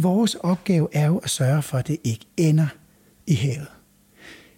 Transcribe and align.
Vores 0.00 0.34
opgave 0.34 0.88
er 0.92 1.06
jo 1.06 1.18
at 1.18 1.30
sørge 1.30 1.62
for, 1.62 1.78
at 1.78 1.88
det 1.88 1.96
ikke 2.04 2.26
ender 2.36 2.66
i 3.26 3.34
havet. 3.34 3.66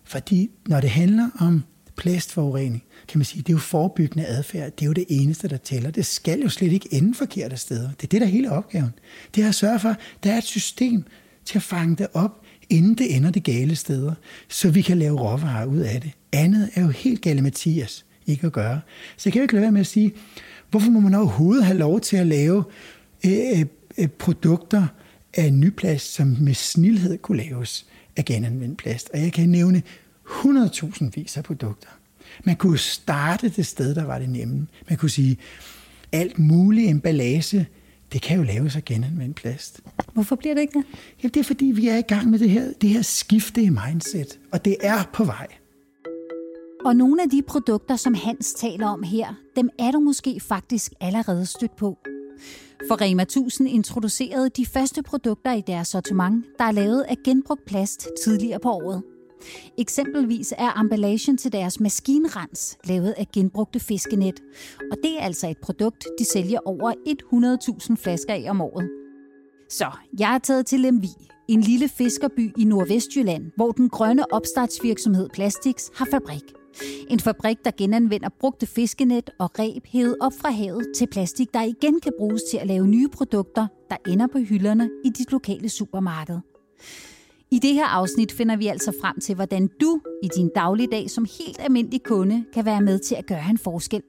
Fordi 0.04 0.50
når 0.66 0.80
det 0.80 0.90
handler 0.90 1.30
om 1.40 1.62
plastforurening, 1.96 2.82
kan 3.08 3.18
man 3.18 3.24
sige, 3.24 3.42
det 3.42 3.48
er 3.48 3.52
jo 3.52 3.58
forebyggende 3.58 4.26
adfærd. 4.26 4.72
Det 4.72 4.82
er 4.82 4.86
jo 4.86 4.92
det 4.92 5.04
eneste, 5.08 5.48
der 5.48 5.56
tæller. 5.56 5.90
Det 5.90 6.06
skal 6.06 6.40
jo 6.40 6.48
slet 6.48 6.72
ikke 6.72 6.94
ende 6.94 7.14
forkerte 7.14 7.56
steder. 7.56 7.90
Det 7.90 8.02
er 8.02 8.08
det, 8.08 8.20
der 8.20 8.26
er 8.26 8.30
hele 8.30 8.52
opgaven. 8.52 8.90
Det 9.34 9.44
er 9.44 9.48
at 9.48 9.54
sørge 9.54 9.78
for, 9.78 9.88
at 9.88 9.96
der 10.24 10.32
er 10.32 10.38
et 10.38 10.44
system 10.44 11.04
til 11.44 11.58
at 11.58 11.62
fange 11.62 11.96
det 11.96 12.06
op, 12.14 12.42
inden 12.70 12.94
det 12.94 13.16
ender 13.16 13.30
det 13.30 13.42
gale 13.42 13.76
steder, 13.76 14.14
så 14.48 14.70
vi 14.70 14.82
kan 14.82 14.98
lave 14.98 15.20
råvarer 15.20 15.66
ud 15.66 15.78
af 15.78 16.00
det. 16.00 16.10
Andet 16.32 16.70
er 16.74 16.82
jo 16.82 16.88
helt 16.88 17.22
gale 17.22 17.42
Mathias 17.42 18.06
ikke 18.26 18.46
at 18.46 18.52
gøre. 18.52 18.80
Så 19.16 19.22
jeg 19.28 19.32
kan 19.32 19.40
jo 19.40 19.42
ikke 19.42 19.54
lade 19.54 19.62
være 19.62 19.72
med 19.72 19.80
at 19.80 19.86
sige, 19.86 20.12
hvorfor 20.70 20.90
må 20.90 21.00
man 21.00 21.14
overhovedet 21.14 21.64
have 21.64 21.78
lov 21.78 22.00
til 22.00 22.16
at 22.16 22.26
lave 22.26 22.64
øh, 23.26 23.60
øh, 23.60 23.66
øh 23.98 24.08
produkter 24.08 24.86
af 25.34 25.52
ny 25.52 25.70
plast, 25.70 26.14
som 26.14 26.36
med 26.40 26.54
snilhed 26.54 27.18
kunne 27.18 27.38
laves 27.38 27.86
af 28.16 28.24
genanvendt 28.24 28.78
plast. 28.78 29.10
Og 29.14 29.20
jeg 29.20 29.32
kan 29.32 29.48
nævne 29.48 29.82
100.000 30.26 31.10
vis 31.14 31.36
af 31.36 31.44
produkter. 31.44 31.88
Man 32.44 32.56
kunne 32.56 32.78
starte 32.78 33.48
det 33.48 33.66
sted, 33.66 33.94
der 33.94 34.04
var 34.04 34.18
det 34.18 34.28
nemme. 34.28 34.66
Man 34.88 34.98
kunne 34.98 35.10
sige, 35.10 35.36
alt 36.12 36.38
mulig 36.38 36.88
emballage, 36.88 37.68
det 38.12 38.22
kan 38.22 38.36
jo 38.36 38.42
laves 38.42 38.76
af 38.76 38.84
genanvendt 38.84 39.36
plast. 39.36 39.80
Hvorfor 40.12 40.36
bliver 40.36 40.54
det 40.54 40.60
ikke 40.60 40.78
det? 40.78 40.86
Jamen, 41.22 41.34
det 41.34 41.40
er 41.40 41.44
fordi, 41.44 41.64
vi 41.64 41.88
er 41.88 41.96
i 41.96 42.02
gang 42.02 42.30
med 42.30 42.38
det 42.38 42.50
her, 42.50 42.72
det 42.80 42.90
her 42.90 43.02
skifte 43.02 43.62
i 43.62 43.68
mindset, 43.68 44.38
og 44.52 44.64
det 44.64 44.76
er 44.80 45.10
på 45.12 45.24
vej. 45.24 45.46
Og 46.84 46.96
nogle 46.96 47.22
af 47.22 47.30
de 47.30 47.42
produkter, 47.42 47.96
som 47.96 48.14
Hans 48.14 48.52
taler 48.52 48.86
om 48.86 49.02
her, 49.02 49.34
dem 49.56 49.70
er 49.78 49.90
du 49.90 50.00
måske 50.00 50.40
faktisk 50.40 50.92
allerede 51.00 51.46
stødt 51.46 51.76
på. 51.76 51.98
For 52.88 53.00
Rema 53.00 53.22
1000 53.22 53.68
introducerede 53.68 54.48
de 54.48 54.66
første 54.66 55.02
produkter 55.02 55.52
i 55.52 55.60
deres 55.66 55.88
sortiment, 55.88 56.44
der 56.58 56.64
er 56.64 56.72
lavet 56.72 57.02
af 57.02 57.16
genbrugt 57.24 57.64
plast 57.64 58.08
tidligere 58.24 58.60
på 58.60 58.70
året. 58.70 59.02
Eksempelvis 59.78 60.54
er 60.58 60.80
emballagen 60.80 61.36
til 61.36 61.52
deres 61.52 61.80
maskinrens 61.80 62.78
lavet 62.84 63.14
af 63.18 63.26
genbrugte 63.34 63.80
fiskenet. 63.80 64.40
Og 64.90 64.96
det 65.02 65.18
er 65.18 65.24
altså 65.24 65.48
et 65.48 65.58
produkt, 65.62 66.06
de 66.18 66.24
sælger 66.24 66.58
over 66.64 66.92
100.000 67.90 67.94
flasker 68.02 68.34
af 68.34 68.46
om 68.50 68.60
året. 68.60 68.90
Så 69.68 69.86
jeg 70.18 70.34
er 70.34 70.38
taget 70.38 70.66
til 70.66 70.80
Lemvi, 70.80 71.10
en 71.48 71.60
lille 71.60 71.88
fiskerby 71.88 72.52
i 72.58 72.64
Nordvestjylland, 72.64 73.50
hvor 73.56 73.72
den 73.72 73.88
grønne 73.88 74.32
opstartsvirksomhed 74.32 75.28
Plastix 75.28 75.88
har 75.94 76.08
fabrik. 76.10 76.59
En 77.10 77.20
fabrik, 77.20 77.56
der 77.64 77.70
genanvender 77.78 78.28
brugte 78.40 78.66
fiskenet 78.66 79.30
og 79.38 79.58
reb 79.58 79.86
hævet 79.86 80.16
op 80.20 80.32
fra 80.40 80.50
havet 80.50 80.86
til 80.96 81.06
plastik, 81.06 81.54
der 81.54 81.62
igen 81.62 82.00
kan 82.00 82.12
bruges 82.18 82.42
til 82.50 82.58
at 82.58 82.66
lave 82.66 82.86
nye 82.86 83.08
produkter, 83.08 83.66
der 83.90 83.96
ender 84.08 84.26
på 84.26 84.38
hylderne 84.38 84.90
i 85.04 85.08
dit 85.08 85.32
lokale 85.32 85.68
supermarked. 85.68 86.38
I 87.52 87.58
det 87.58 87.74
her 87.74 87.86
afsnit 87.86 88.32
finder 88.32 88.56
vi 88.56 88.66
altså 88.66 88.92
frem 89.00 89.20
til, 89.20 89.34
hvordan 89.34 89.68
du 89.80 90.00
i 90.22 90.28
din 90.36 90.50
dagligdag 90.54 91.10
som 91.10 91.26
helt 91.38 91.60
almindelig 91.60 92.02
kunde 92.02 92.44
kan 92.54 92.64
være 92.64 92.80
med 92.80 92.98
til 92.98 93.14
at 93.14 93.26
gøre 93.26 93.50
en 93.50 93.58
forskel. 93.58 94.02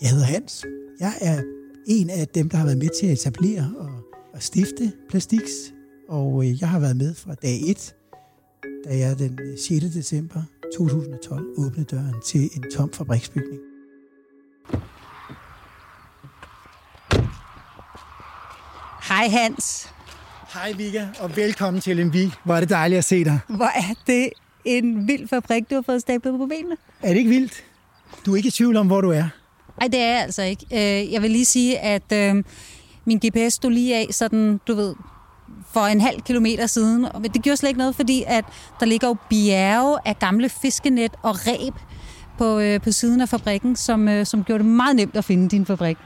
Jeg 0.00 0.10
hedder 0.10 0.24
Hans. 0.24 0.66
Jeg 1.00 1.12
er 1.20 1.42
en 1.86 2.10
af 2.10 2.28
dem, 2.28 2.48
der 2.48 2.56
har 2.56 2.64
været 2.64 2.78
med 2.78 2.88
til 3.00 3.06
at 3.06 3.12
etablere 3.12 3.72
og, 3.78 3.90
og 4.34 4.42
stifte 4.42 4.92
Plastiks. 5.08 5.74
og 6.08 6.44
øh, 6.44 6.60
jeg 6.60 6.68
har 6.68 6.80
været 6.80 6.96
med 6.96 7.14
fra 7.14 7.34
dag 7.34 7.60
1, 7.66 7.94
da 8.84 8.98
jeg 8.98 9.18
den 9.18 9.38
øh, 9.42 9.58
6. 9.58 9.84
december 9.94 10.42
2012 10.76 11.46
åbnede 11.58 11.84
døren 11.84 12.14
til 12.24 12.40
en 12.40 12.70
tom 12.76 12.92
fabriksbygning. 12.92 13.60
Hej 19.08 19.28
Hans. 19.28 19.88
Hej 20.54 20.72
Vika, 20.72 21.06
og 21.20 21.36
velkommen 21.36 21.80
til 21.80 21.96
Lemvig. 21.96 22.32
Hvor 22.44 22.54
er 22.54 22.60
det 22.60 22.68
dejligt 22.68 22.98
at 22.98 23.04
se 23.04 23.24
dig. 23.24 23.40
Hvor 23.48 23.64
er 23.64 23.94
det 24.06 24.30
en 24.64 25.08
vild 25.08 25.28
fabrik, 25.28 25.70
du 25.70 25.74
har 25.74 25.82
fået 25.82 26.00
stablet 26.00 26.38
på 26.38 26.46
benene. 26.46 26.76
Er 27.02 27.08
det 27.08 27.16
ikke 27.16 27.30
vildt? 27.30 27.64
Du 28.26 28.32
er 28.32 28.36
ikke 28.36 28.46
i 28.46 28.50
tvivl 28.50 28.76
om, 28.76 28.86
hvor 28.86 29.00
du 29.00 29.10
er? 29.10 29.28
Nej, 29.80 29.88
det 29.88 30.00
er 30.00 30.08
jeg 30.08 30.22
altså 30.22 30.42
ikke. 30.42 30.66
Øh, 30.72 31.12
jeg 31.12 31.22
vil 31.22 31.30
lige 31.30 31.44
sige, 31.44 31.78
at 31.78 32.12
øh, 32.12 32.44
min 33.04 33.18
GPS 33.18 33.54
stod 33.54 33.70
lige 33.70 33.96
af, 33.96 34.06
sådan, 34.10 34.60
du 34.66 34.74
ved, 34.74 34.94
for 35.72 35.80
en 35.80 36.00
halv 36.00 36.20
kilometer 36.20 36.66
siden. 36.66 37.06
Men 37.20 37.30
det 37.30 37.42
gjorde 37.42 37.56
slet 37.56 37.68
ikke 37.68 37.78
noget, 37.78 37.94
fordi 37.94 38.24
at 38.26 38.44
der 38.80 38.86
ligger 38.86 39.08
jo 39.08 39.16
bjerge 39.30 39.98
af 40.04 40.18
gamle 40.18 40.48
fiskenet 40.48 41.10
og 41.22 41.36
reb 41.46 41.74
på, 42.38 42.58
øh, 42.58 42.80
på 42.80 42.92
siden 42.92 43.20
af 43.20 43.28
fabrikken, 43.28 43.76
som, 43.76 44.24
som 44.24 44.44
gjorde 44.44 44.64
det 44.64 44.72
meget 44.72 44.96
nemt 44.96 45.16
at 45.16 45.24
finde 45.24 45.48
din 45.48 45.66
fabrik. 45.66 45.96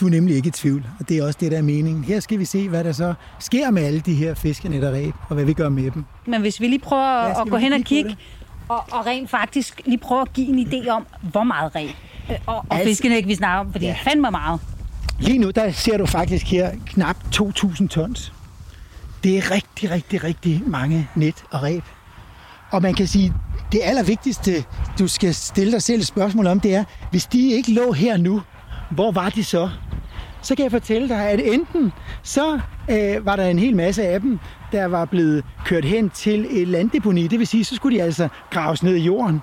Du 0.00 0.06
er 0.06 0.10
nemlig 0.10 0.36
ikke 0.36 0.48
i 0.48 0.50
tvivl, 0.50 0.86
og 1.00 1.08
det 1.08 1.18
er 1.18 1.26
også 1.26 1.38
det, 1.40 1.52
der 1.52 1.58
er 1.58 1.62
meningen. 1.62 2.04
Her 2.04 2.20
skal 2.20 2.38
vi 2.38 2.44
se, 2.44 2.68
hvad 2.68 2.84
der 2.84 2.92
så 2.92 3.14
sker 3.38 3.70
med 3.70 3.82
alle 3.82 4.00
de 4.00 4.14
her 4.14 4.34
fiskenet 4.34 4.84
og 4.84 4.92
ræb, 4.92 5.14
og 5.28 5.34
hvad 5.34 5.44
vi 5.44 5.52
gør 5.52 5.68
med 5.68 5.90
dem. 5.90 6.04
Men 6.26 6.40
hvis 6.40 6.60
vi 6.60 6.68
lige 6.68 6.78
prøver 6.78 7.22
ja, 7.22 7.42
at 7.42 7.50
gå 7.50 7.56
hen 7.56 7.72
og 7.72 7.80
kigge, 7.80 8.16
og, 8.68 8.84
og 8.90 9.06
rent 9.06 9.30
faktisk 9.30 9.80
lige 9.84 9.98
prøve 9.98 10.20
at 10.20 10.32
give 10.32 10.48
en 10.48 10.68
idé 10.68 10.88
om, 10.88 11.06
hvor 11.22 11.44
meget 11.44 11.74
ræb 11.74 11.90
øh, 12.30 12.36
og, 12.46 12.56
og 12.56 12.64
altså, 12.70 12.88
fiskenet 12.88 13.28
vi 13.28 13.34
snakker 13.34 13.60
om, 13.60 13.72
for 13.72 13.78
det 13.78 13.88
er 13.88 13.94
fandme 14.04 14.30
meget. 14.30 14.60
Lige 15.20 15.38
nu, 15.38 15.50
der 15.50 15.72
ser 15.72 15.98
du 15.98 16.06
faktisk 16.06 16.46
her 16.46 16.70
knap 16.86 17.16
2.000 17.34 17.88
tons. 17.88 18.32
Det 19.22 19.38
er 19.38 19.50
rigtig, 19.50 19.90
rigtig, 19.90 20.24
rigtig 20.24 20.62
mange 20.66 21.08
net 21.14 21.44
og 21.50 21.62
ræb. 21.62 21.82
Og 22.70 22.82
man 22.82 22.94
kan 22.94 23.06
sige, 23.06 23.34
det 23.72 23.80
allervigtigste, 23.82 24.64
du 24.98 25.08
skal 25.08 25.34
stille 25.34 25.72
dig 25.72 25.82
selv 25.82 26.00
et 26.00 26.06
spørgsmål 26.06 26.46
om, 26.46 26.60
det 26.60 26.74
er, 26.74 26.84
hvis 27.10 27.26
de 27.26 27.50
ikke 27.50 27.72
lå 27.72 27.92
her 27.92 28.16
nu, 28.16 28.42
hvor 28.90 29.12
var 29.12 29.28
de 29.28 29.44
så? 29.44 29.70
Så 30.42 30.54
kan 30.54 30.62
jeg 30.62 30.70
fortælle 30.70 31.08
dig, 31.08 31.30
at 31.30 31.40
enten 31.40 31.92
så 32.22 32.60
øh, 32.90 33.26
var 33.26 33.36
der 33.36 33.46
en 33.46 33.58
hel 33.58 33.76
masse 33.76 34.06
af 34.06 34.20
dem, 34.20 34.38
der 34.72 34.84
var 34.84 35.04
blevet 35.04 35.44
kørt 35.64 35.84
hen 35.84 36.10
til 36.10 36.46
et 36.62 36.68
landdeponi. 36.68 37.26
Det 37.26 37.38
vil 37.38 37.46
sige, 37.46 37.64
så 37.64 37.74
skulle 37.74 37.98
de 37.98 38.02
altså 38.02 38.28
graves 38.50 38.82
ned 38.82 38.94
i 38.94 39.02
jorden. 39.02 39.40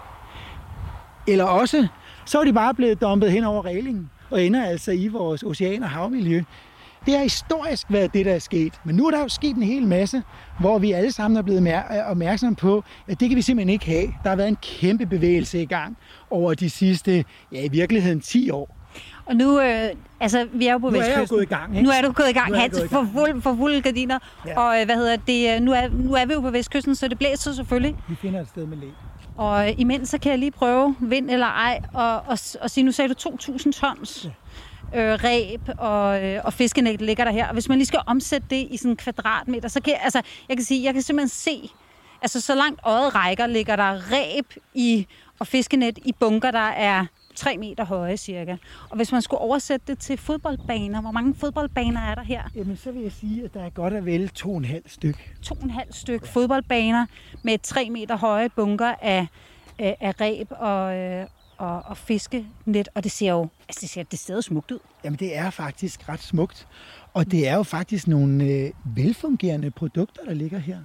Eller 1.27 1.43
også, 1.43 1.87
så 2.25 2.37
var 2.37 2.45
de 2.45 2.53
bare 2.53 2.73
blevet 2.73 3.01
dumpet 3.01 3.31
hen 3.31 3.43
over 3.43 3.65
reglingen 3.65 4.09
og 4.31 4.43
ender 4.43 4.65
altså 4.65 4.91
i 4.91 5.07
vores 5.07 5.43
ocean- 5.43 5.83
og 5.83 5.89
havmiljø. 5.89 6.43
Det 7.05 7.13
har 7.13 7.23
historisk 7.23 7.87
været 7.89 8.13
det, 8.13 8.25
der 8.25 8.33
er 8.33 8.39
sket. 8.39 8.73
Men 8.83 8.95
nu 8.95 9.07
er 9.07 9.11
der 9.11 9.19
jo 9.19 9.27
sket 9.27 9.55
en 9.55 9.63
hel 9.63 9.87
masse, 9.87 10.23
hvor 10.59 10.79
vi 10.79 10.91
alle 10.91 11.11
sammen 11.11 11.37
er 11.37 11.41
blevet 11.41 11.83
opmærksomme 12.07 12.55
på, 12.55 12.83
at 13.07 13.19
det 13.19 13.29
kan 13.29 13.35
vi 13.35 13.41
simpelthen 13.41 13.69
ikke 13.69 13.85
have. 13.85 14.13
Der 14.23 14.29
har 14.29 14.35
været 14.35 14.47
en 14.47 14.57
kæmpe 14.61 15.05
bevægelse 15.05 15.61
i 15.61 15.65
gang 15.65 15.97
over 16.29 16.53
de 16.53 16.69
sidste, 16.69 17.25
ja 17.51 17.63
i 17.65 17.69
virkeligheden 17.69 18.21
10 18.21 18.49
år. 18.49 18.75
Og 19.25 19.35
nu, 19.35 19.61
øh, 19.61 19.89
altså, 20.19 20.47
vi 20.53 20.67
er 20.67 20.71
jo 20.71 20.77
på 20.77 20.89
nu 20.89 20.97
Vestkysten. 20.97 21.15
Nu 21.15 21.19
er 21.19 21.19
jeg 21.19 21.27
gået 21.29 21.43
i 21.43 21.45
gang, 21.45 21.75
ikke? 21.75 21.83
Nu 21.83 21.89
er 21.89 22.01
du 22.01 22.11
gået 22.11 22.29
i 22.29 22.33
gang, 22.33 22.55
Hans, 22.55 22.81
for, 22.89 23.07
fuld, 23.13 23.41
for 23.41 23.55
fulde 23.55 23.81
gardiner. 23.81 24.19
Ja. 24.45 24.59
Og 24.59 24.79
øh, 24.79 24.85
hvad 24.85 24.95
hedder 24.95 25.15
det, 25.15 25.55
øh, 25.55 25.61
nu 25.61 25.71
er, 25.71 25.87
nu 25.89 26.13
er 26.13 26.25
vi 26.25 26.33
jo 26.33 26.41
på 26.41 26.49
Vestkysten, 26.49 26.95
så 26.95 27.07
det 27.07 27.17
blæser 27.17 27.53
selvfølgelig. 27.53 27.95
Vi 28.09 28.15
finder 28.15 28.41
et 28.41 28.47
sted 28.47 28.65
med 28.65 28.77
læ. 28.77 28.87
Og 29.37 29.69
imens 29.71 30.09
så 30.09 30.17
kan 30.17 30.31
jeg 30.31 30.39
lige 30.39 30.51
prøve, 30.51 30.95
vind 30.99 31.29
eller 31.29 31.47
ej, 31.47 31.81
og, 31.93 32.15
og, 32.15 32.37
og 32.61 32.69
sige, 32.69 32.83
nu 32.83 32.91
sagde 32.91 33.13
du 33.13 33.29
2.000 33.29 33.71
tons. 33.71 34.25
Ja 34.25 34.29
øh, 34.95 35.23
ræb 35.23 35.61
og, 35.77 36.23
øh, 36.23 36.41
og 36.43 36.53
fiskenet 36.53 37.01
ligger 37.01 37.23
der 37.23 37.31
her. 37.31 37.47
Og 37.47 37.53
hvis 37.53 37.69
man 37.69 37.77
lige 37.77 37.85
skal 37.85 38.01
omsætte 38.07 38.47
det 38.49 38.67
i 38.71 38.77
sådan 38.77 38.91
en 38.91 38.97
kvadratmeter, 38.97 39.69
så 39.69 39.81
kan 39.81 39.93
jeg, 39.93 40.01
altså, 40.03 40.21
jeg 40.49 40.57
kan 40.57 40.65
sige, 40.65 40.83
jeg 40.83 40.93
kan 40.93 41.03
simpelthen 41.03 41.29
se, 41.29 41.69
altså 42.21 42.41
så 42.41 42.55
langt 42.55 42.79
øjet 42.83 43.15
rækker, 43.15 43.47
ligger 43.47 43.75
der 43.75 44.11
ræb 44.11 44.45
i, 44.73 45.07
og 45.39 45.47
fiskenet 45.47 45.99
i 46.05 46.13
bunker, 46.19 46.51
der 46.51 46.59
er 46.59 47.05
3 47.35 47.57
meter 47.57 47.85
høje 47.85 48.17
cirka. 48.17 48.55
Og 48.89 48.95
hvis 48.95 49.11
man 49.11 49.21
skulle 49.21 49.41
oversætte 49.41 49.85
det 49.87 49.99
til 49.99 50.17
fodboldbaner, 50.17 51.01
hvor 51.01 51.11
mange 51.11 51.35
fodboldbaner 51.35 52.01
er 52.01 52.15
der 52.15 52.23
her? 52.23 52.43
Jamen, 52.55 52.77
så 52.77 52.91
vil 52.91 53.01
jeg 53.01 53.11
sige, 53.11 53.43
at 53.43 53.53
der 53.53 53.63
er 53.63 53.69
godt 53.69 53.93
at 53.93 54.05
vælge 54.05 54.27
to 54.27 54.51
og 54.51 54.57
en 54.57 54.65
halv 54.65 54.83
styk. 54.87 55.35
To 55.41 55.55
og 55.55 55.63
en 55.63 55.69
halv 55.69 55.93
styk 55.93 56.21
ja. 56.21 56.27
fodboldbaner 56.27 57.05
med 57.43 57.57
3 57.63 57.89
meter 57.89 58.17
høje 58.17 58.49
bunker 58.49 58.93
af, 59.01 59.27
af, 59.79 59.97
af 60.01 60.21
ræb 60.21 60.47
og, 60.49 60.95
øh, 60.95 61.25
og, 61.57 61.81
og 61.85 61.97
fiskenet, 61.97 62.89
og 62.95 63.03
det 63.03 63.11
ser 63.11 63.31
jo 63.31 63.47
altså 63.69 63.81
det 63.81 63.89
ser, 63.89 64.03
det 64.03 64.19
ser 64.19 64.41
smukt 64.41 64.71
ud. 64.71 64.79
Jamen, 65.03 65.19
det 65.19 65.37
er 65.37 65.49
faktisk 65.49 66.09
ret 66.09 66.21
smukt. 66.23 66.67
Og 67.13 67.31
det 67.31 67.47
er 67.47 67.55
jo 67.55 67.63
faktisk 67.63 68.07
nogle 68.07 68.43
øh, 68.43 68.71
velfungerende 68.85 69.71
produkter, 69.71 70.23
der 70.25 70.33
ligger 70.33 70.59
her. 70.59 70.77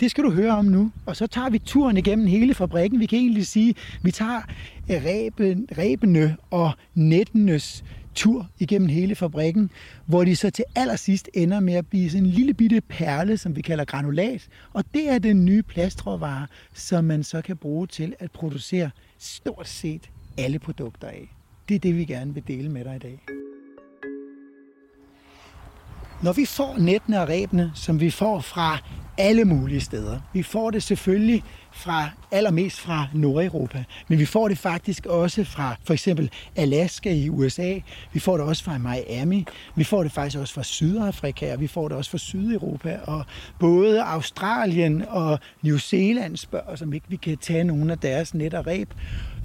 Det 0.00 0.10
skal 0.10 0.24
du 0.24 0.30
høre 0.30 0.52
om 0.56 0.64
nu. 0.64 0.92
Og 1.06 1.16
så 1.16 1.26
tager 1.26 1.50
vi 1.50 1.58
turen 1.58 1.96
igennem 1.96 2.26
hele 2.26 2.54
fabrikken. 2.54 3.00
Vi 3.00 3.06
kan 3.06 3.18
egentlig 3.18 3.46
sige, 3.46 3.70
at 3.70 4.00
vi 4.02 4.10
tager 4.10 4.42
øh, 4.90 5.02
ræben, 5.04 5.68
ræbene 5.78 6.36
og 6.50 6.72
nettenes 6.94 7.84
tur 8.14 8.48
igennem 8.58 8.88
hele 8.88 9.14
fabrikken, 9.14 9.70
hvor 10.06 10.24
de 10.24 10.36
så 10.36 10.50
til 10.50 10.64
allersidst 10.76 11.28
ender 11.34 11.60
med 11.60 11.74
at 11.74 11.86
blive 11.86 12.10
sådan 12.10 12.26
en 12.26 12.30
lille 12.30 12.54
bitte 12.54 12.80
perle, 12.80 13.36
som 13.36 13.56
vi 13.56 13.60
kalder 13.60 13.84
granulat. 13.84 14.48
Og 14.72 14.84
det 14.94 15.08
er 15.08 15.18
den 15.18 15.44
nye 15.44 15.62
plastråvare, 15.62 16.46
som 16.74 17.04
man 17.04 17.22
så 17.22 17.42
kan 17.42 17.56
bruge 17.56 17.86
til 17.86 18.14
at 18.18 18.30
producere 18.30 18.90
stort 19.20 19.68
set 19.68 20.10
alle 20.38 20.58
produkter 20.58 21.08
af. 21.08 21.28
Det 21.68 21.74
er 21.74 21.78
det, 21.78 21.96
vi 21.96 22.04
gerne 22.04 22.34
vil 22.34 22.48
dele 22.48 22.68
med 22.68 22.84
dig 22.84 22.96
i 22.96 22.98
dag. 22.98 23.39
Når 26.22 26.32
vi 26.32 26.44
får 26.44 26.76
nettene 26.78 27.22
og 27.22 27.28
ræbene, 27.28 27.72
som 27.74 28.00
vi 28.00 28.10
får 28.10 28.40
fra 28.40 28.78
alle 29.18 29.44
mulige 29.44 29.80
steder. 29.80 30.20
Vi 30.32 30.42
får 30.42 30.70
det 30.70 30.82
selvfølgelig 30.82 31.42
fra 31.72 32.10
allermest 32.30 32.80
fra 32.80 33.06
Nordeuropa, 33.14 33.84
men 34.08 34.18
vi 34.18 34.24
får 34.24 34.48
det 34.48 34.58
faktisk 34.58 35.06
også 35.06 35.44
fra 35.44 35.76
for 35.84 35.92
eksempel 35.92 36.30
Alaska 36.56 37.12
i 37.12 37.28
USA, 37.28 37.78
vi 38.12 38.20
får 38.20 38.36
det 38.36 38.46
også 38.46 38.64
fra 38.64 38.78
Miami, 38.78 39.44
vi 39.74 39.84
får 39.84 40.02
det 40.02 40.12
faktisk 40.12 40.38
også 40.38 40.54
fra 40.54 40.62
Sydafrika, 40.62 41.52
og 41.52 41.60
vi 41.60 41.66
får 41.66 41.88
det 41.88 41.96
også 41.96 42.10
fra 42.10 42.18
Sydeuropa, 42.18 42.98
og 43.04 43.24
både 43.58 44.02
Australien 44.02 45.04
og 45.08 45.38
New 45.62 45.76
Zealand 45.76 46.36
spørger 46.36 46.66
os, 46.66 46.82
om 46.82 46.92
ikke 46.92 47.06
vi 47.08 47.16
kan 47.16 47.38
tage 47.38 47.64
nogle 47.64 47.92
af 47.92 47.98
deres 47.98 48.34
net 48.34 48.54
og 48.54 48.66
ræb, 48.66 48.94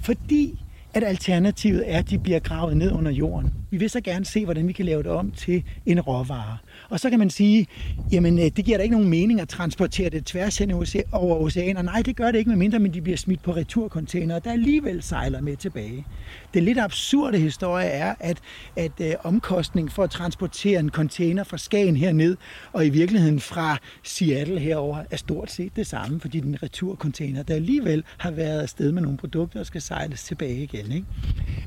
fordi 0.00 0.58
at 0.94 1.04
alternativet 1.04 1.82
er, 1.86 1.98
at 1.98 2.10
de 2.10 2.18
bliver 2.18 2.38
gravet 2.38 2.76
ned 2.76 2.92
under 2.92 3.10
jorden. 3.10 3.54
Vi 3.70 3.76
vil 3.76 3.90
så 3.90 4.00
gerne 4.00 4.24
se, 4.24 4.44
hvordan 4.44 4.68
vi 4.68 4.72
kan 4.72 4.84
lave 4.84 5.02
det 5.02 5.10
om 5.10 5.30
til 5.30 5.62
en 5.86 6.00
råvare. 6.00 6.56
Og 6.88 7.00
så 7.00 7.10
kan 7.10 7.18
man 7.18 7.30
sige, 7.30 7.66
jamen 8.12 8.38
øh, 8.38 8.44
det 8.44 8.64
giver 8.64 8.76
da 8.76 8.82
ikke 8.82 8.94
nogen 8.94 9.08
mening 9.08 9.40
at 9.40 9.48
transportere 9.48 10.10
det 10.10 10.24
tværs 10.24 10.58
hen 10.58 10.72
over 11.12 11.36
oceaner. 11.36 11.82
Nej, 11.82 12.02
det 12.02 12.16
gør 12.16 12.30
det 12.30 12.38
ikke, 12.38 12.48
medmindre 12.48 12.78
men 12.78 12.94
de 12.94 13.02
bliver 13.02 13.16
smidt 13.16 13.42
på 13.42 13.52
returcontainer, 13.52 14.38
der 14.38 14.52
alligevel 14.52 15.02
sejler 15.02 15.40
med 15.40 15.56
tilbage. 15.56 16.06
Det 16.54 16.62
lidt 16.62 16.78
absurde 16.78 17.38
historie 17.38 17.86
er, 17.86 18.14
at, 18.20 18.38
at 18.76 18.92
øh, 19.00 19.14
omkostningen 19.24 19.90
for 19.90 20.02
at 20.02 20.10
transportere 20.10 20.80
en 20.80 20.90
container 20.90 21.44
fra 21.44 21.58
Skagen 21.58 21.96
herned, 21.96 22.36
og 22.72 22.86
i 22.86 22.88
virkeligheden 22.88 23.40
fra 23.40 23.78
Seattle 24.02 24.60
herover 24.60 24.98
er 25.10 25.16
stort 25.16 25.50
set 25.50 25.76
det 25.76 25.86
samme, 25.86 26.20
fordi 26.20 26.40
den 26.40 26.62
returcontainer, 26.62 27.42
der 27.42 27.54
alligevel 27.54 28.04
har 28.18 28.30
været 28.30 28.62
afsted 28.62 28.92
med 28.92 29.02
nogle 29.02 29.18
produkter, 29.18 29.60
og 29.60 29.66
skal 29.66 29.82
sejles 29.82 30.24
tilbage 30.24 30.62
igen. 30.62 30.92
Ikke? 30.92 31.06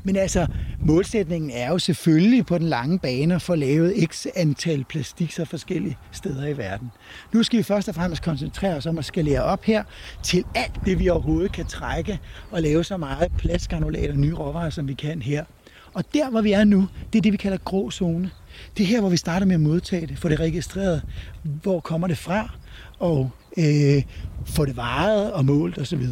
Men 0.04 0.16
altså, 0.16 0.48
målsætningen 0.80 1.52
er 1.54 1.70
jo 1.70 1.80
selvfølgelig 1.80 2.46
på 2.46 2.58
den 2.58 2.68
lange 2.68 3.00
bane 3.00 3.36
at 3.36 3.42
få 3.42 3.56
lavet 3.56 3.94
x 4.12 4.26
antal 4.36 4.84
plastik 5.18 5.48
forskellige 5.48 5.98
steder 6.12 6.48
i 6.48 6.58
verden. 6.58 6.92
Nu 7.34 7.44
skal 7.44 7.58
vi 7.58 7.64
først 7.64 7.90
og 7.90 7.96
fremmest 7.96 8.24
koncentrere 8.24 8.76
os 8.76 8.86
om 8.86 8.98
at 8.98 9.06
skalere 9.06 9.44
op 9.44 9.64
her 9.64 9.84
til 10.24 10.44
alt 10.56 10.72
det, 10.86 11.00
vi 11.00 11.10
overhovedet 11.10 11.52
kan 11.52 11.66
trække 11.66 12.20
og 12.52 12.62
lave 12.62 12.84
så 12.84 12.98
meget 12.98 13.32
plastgranulat 13.38 14.10
og 14.10 14.18
nye 14.18 14.34
råvarer, 14.34 14.70
som 14.70 14.88
vi 14.88 14.94
kan 14.94 15.22
her. 15.22 15.46
Og 15.94 16.04
der, 16.14 16.30
hvor 16.30 16.42
vi 16.42 16.52
er 16.52 16.64
nu, 16.64 16.88
det 17.14 17.20
er 17.20 17.22
det, 17.22 17.32
vi 17.32 17.38
kalder 17.38 17.58
grå 17.58 17.92
zone. 17.92 18.32
Det 18.78 18.84
er 18.84 18.88
her, 18.88 19.00
hvor 19.00 19.10
vi 19.10 19.18
starter 19.18 19.46
med 19.46 19.56
at 19.56 19.62
modtage 19.62 20.08
det, 20.08 20.20
få 20.20 20.30
det 20.30 20.40
registreret, 20.40 21.02
hvor 21.44 21.80
kommer 21.80 22.08
det 22.08 22.18
fra, 22.18 22.54
og 23.00 23.32
øh, 23.58 24.04
få 24.46 24.66
det 24.66 24.78
varet 24.78 25.34
og 25.34 25.46
målt 25.46 25.78
osv. 25.78 26.08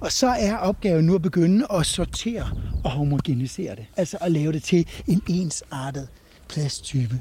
Og 0.00 0.12
så 0.12 0.26
er 0.26 0.56
opgaven 0.56 1.04
nu 1.04 1.14
at 1.14 1.22
begynde 1.22 1.66
at 1.74 1.86
sortere 1.86 2.50
og 2.84 2.90
homogenisere 2.90 3.76
det. 3.76 3.86
Altså 3.96 4.16
at 4.20 4.32
lave 4.32 4.52
det 4.52 4.62
til 4.62 4.86
en 5.06 5.22
ensartet 5.28 6.08
plasttype. 6.48 7.20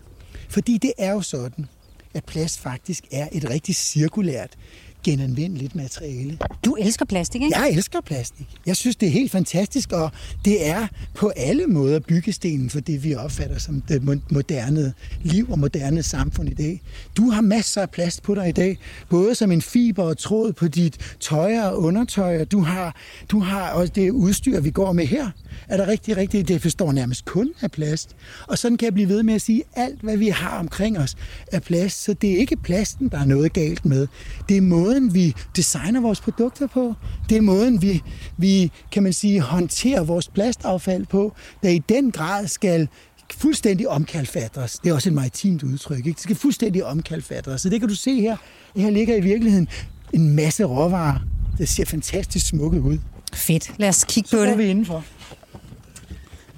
Fordi 0.49 0.77
det 0.77 0.93
er 0.97 1.11
jo 1.11 1.21
sådan, 1.21 1.65
at 2.13 2.25
plast 2.25 2.59
faktisk 2.59 3.03
er 3.11 3.27
et 3.31 3.49
rigtig 3.49 3.75
cirkulært 3.75 4.57
genanvendeligt 5.07 5.75
materiale. 5.75 6.37
Du 6.65 6.75
elsker 6.75 7.05
plastik, 7.05 7.41
ikke? 7.41 7.59
Jeg 7.59 7.71
elsker 7.71 8.01
plastik. 8.01 8.47
Jeg 8.65 8.75
synes, 8.75 8.95
det 8.95 9.07
er 9.07 9.11
helt 9.11 9.31
fantastisk, 9.31 9.91
og 9.91 10.11
det 10.45 10.67
er 10.67 10.87
på 11.15 11.31
alle 11.35 11.67
måder 11.67 11.99
byggestenen 11.99 12.69
for 12.69 12.79
det, 12.79 13.03
vi 13.03 13.15
opfatter 13.15 13.59
som 13.59 13.81
det 13.81 14.21
moderne 14.31 14.93
liv 15.21 15.51
og 15.51 15.59
moderne 15.59 16.03
samfund 16.03 16.49
i 16.49 16.53
dag. 16.53 16.81
Du 17.17 17.29
har 17.29 17.41
masser 17.41 17.81
af 17.81 17.89
plast 17.89 18.23
på 18.23 18.35
dig 18.35 18.49
i 18.49 18.51
dag, 18.51 18.77
både 19.09 19.35
som 19.35 19.51
en 19.51 19.61
fiber 19.61 20.03
og 20.03 20.17
tråd 20.17 20.53
på 20.53 20.67
dit 20.67 21.15
tøj 21.19 21.59
og 21.59 21.81
undertøj, 21.81 22.45
du 22.45 22.59
har, 22.59 22.95
du 23.31 23.39
har 23.39 23.69
også 23.69 23.93
det 23.95 24.11
udstyr, 24.11 24.59
vi 24.59 24.71
går 24.71 24.93
med 24.93 25.05
her 25.05 25.31
er 25.67 25.77
der 25.77 25.87
rigtig, 25.87 26.17
rigtig, 26.17 26.47
det 26.47 26.61
forstår 26.61 26.91
nærmest 26.91 27.25
kun 27.25 27.53
af 27.61 27.71
plast. 27.71 28.15
Og 28.47 28.57
sådan 28.57 28.77
kan 28.77 28.85
jeg 28.85 28.93
blive 28.93 29.09
ved 29.09 29.23
med 29.23 29.33
at 29.33 29.41
sige, 29.41 29.63
alt 29.75 30.01
hvad 30.01 30.17
vi 30.17 30.27
har 30.27 30.59
omkring 30.59 30.99
os 30.99 31.15
er 31.51 31.59
plast, 31.59 32.03
så 32.03 32.13
det 32.13 32.31
er 32.31 32.37
ikke 32.37 32.55
plasten, 32.55 33.09
der 33.09 33.19
er 33.19 33.25
noget 33.25 33.53
galt 33.53 33.85
med. 33.85 34.07
Det 34.49 34.57
er 34.57 34.61
måden, 34.61 34.96
vi 35.03 35.35
designer 35.55 36.01
vores 36.01 36.21
produkter 36.21 36.67
på. 36.67 36.93
Det 37.29 37.37
er 37.37 37.41
måden, 37.41 37.81
vi, 37.81 38.03
vi 38.37 38.71
kan 38.91 39.03
man 39.03 39.13
sige, 39.13 39.41
håndterer 39.41 40.03
vores 40.03 40.27
plastaffald 40.27 41.05
på, 41.05 41.35
der 41.63 41.69
i 41.69 41.79
den 41.89 42.11
grad 42.11 42.47
skal 42.47 42.87
fuldstændig 43.33 43.89
omkalfatres. 43.89 44.79
Det 44.79 44.89
er 44.89 44.93
også 44.93 45.09
et 45.09 45.13
maritimt 45.13 45.63
udtryk. 45.63 45.97
Ikke? 45.97 46.11
Det 46.11 46.19
skal 46.19 46.35
fuldstændig 46.35 46.85
omkalfatres. 46.85 47.61
Så 47.61 47.69
det 47.69 47.79
kan 47.79 47.89
du 47.89 47.95
se 47.95 48.21
her. 48.21 48.37
Her 48.75 48.89
ligger 48.89 49.15
i 49.15 49.21
virkeligheden 49.21 49.67
en 50.13 50.35
masse 50.35 50.63
råvarer. 50.63 51.19
Det 51.57 51.69
ser 51.69 51.85
fantastisk 51.85 52.47
smukke 52.47 52.81
ud. 52.81 52.97
Fedt. 53.33 53.71
Lad 53.77 53.89
os 53.89 54.03
kigge 54.03 54.29
på 54.31 54.37
det. 54.37 54.47
Så 54.47 54.51
er 54.51 54.57
vi 54.57 54.63
indenfor. 54.63 55.03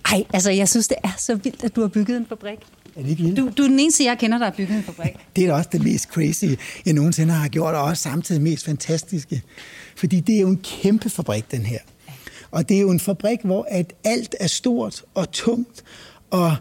Ej, 0.06 0.24
altså 0.34 0.52
jeg 0.52 0.70
synes, 0.70 0.88
det 0.88 0.98
er 1.04 1.12
så 1.18 1.36
vildt, 1.36 1.64
at 1.64 1.76
du 1.76 1.82
har 1.82 1.88
bygget 1.88 2.18
en 2.18 2.26
fabrik. 2.30 2.60
Er 3.00 3.04
det 3.04 3.10
ikke 3.10 3.24
vildt? 3.24 3.38
Du, 3.38 3.50
du 3.57 3.63
er 3.63 3.68
den 3.68 3.80
eneste, 3.80 4.04
jeg 4.04 4.18
kender, 4.19 4.38
der 4.38 4.46
har 4.46 4.54
bygget 4.57 4.78
en 4.78 4.84
fabrik. 4.84 5.12
Det 5.36 5.44
er 5.44 5.48
da 5.48 5.54
også 5.54 5.69
det 5.72 5.84
mest 5.84 6.10
crazy, 6.10 6.46
jeg 6.86 6.94
nogensinde 6.94 7.34
har 7.34 7.48
gjort, 7.48 7.75
og 7.75 7.84
også 7.84 8.04
samtidig 8.04 8.42
mest 8.42 8.66
fantastiske. 8.66 9.42
Fordi 9.96 10.19
det 10.19 10.36
er 10.36 10.40
jo 10.40 10.48
en 10.48 10.60
kæmpe 10.63 11.10
fabrik, 11.10 11.51
den 11.51 11.62
her. 11.62 11.80
Og 12.51 12.69
det 12.69 12.78
er 12.78 12.81
jo 12.81 12.92
en 12.92 13.00
fabrik, 13.00 13.40
hvor 13.44 13.68
at 13.69 13.94
alt 14.04 14.36
er 14.40 14.48
stort 14.48 15.04
og 15.13 15.31
tungt 15.31 15.84
og, 16.30 16.56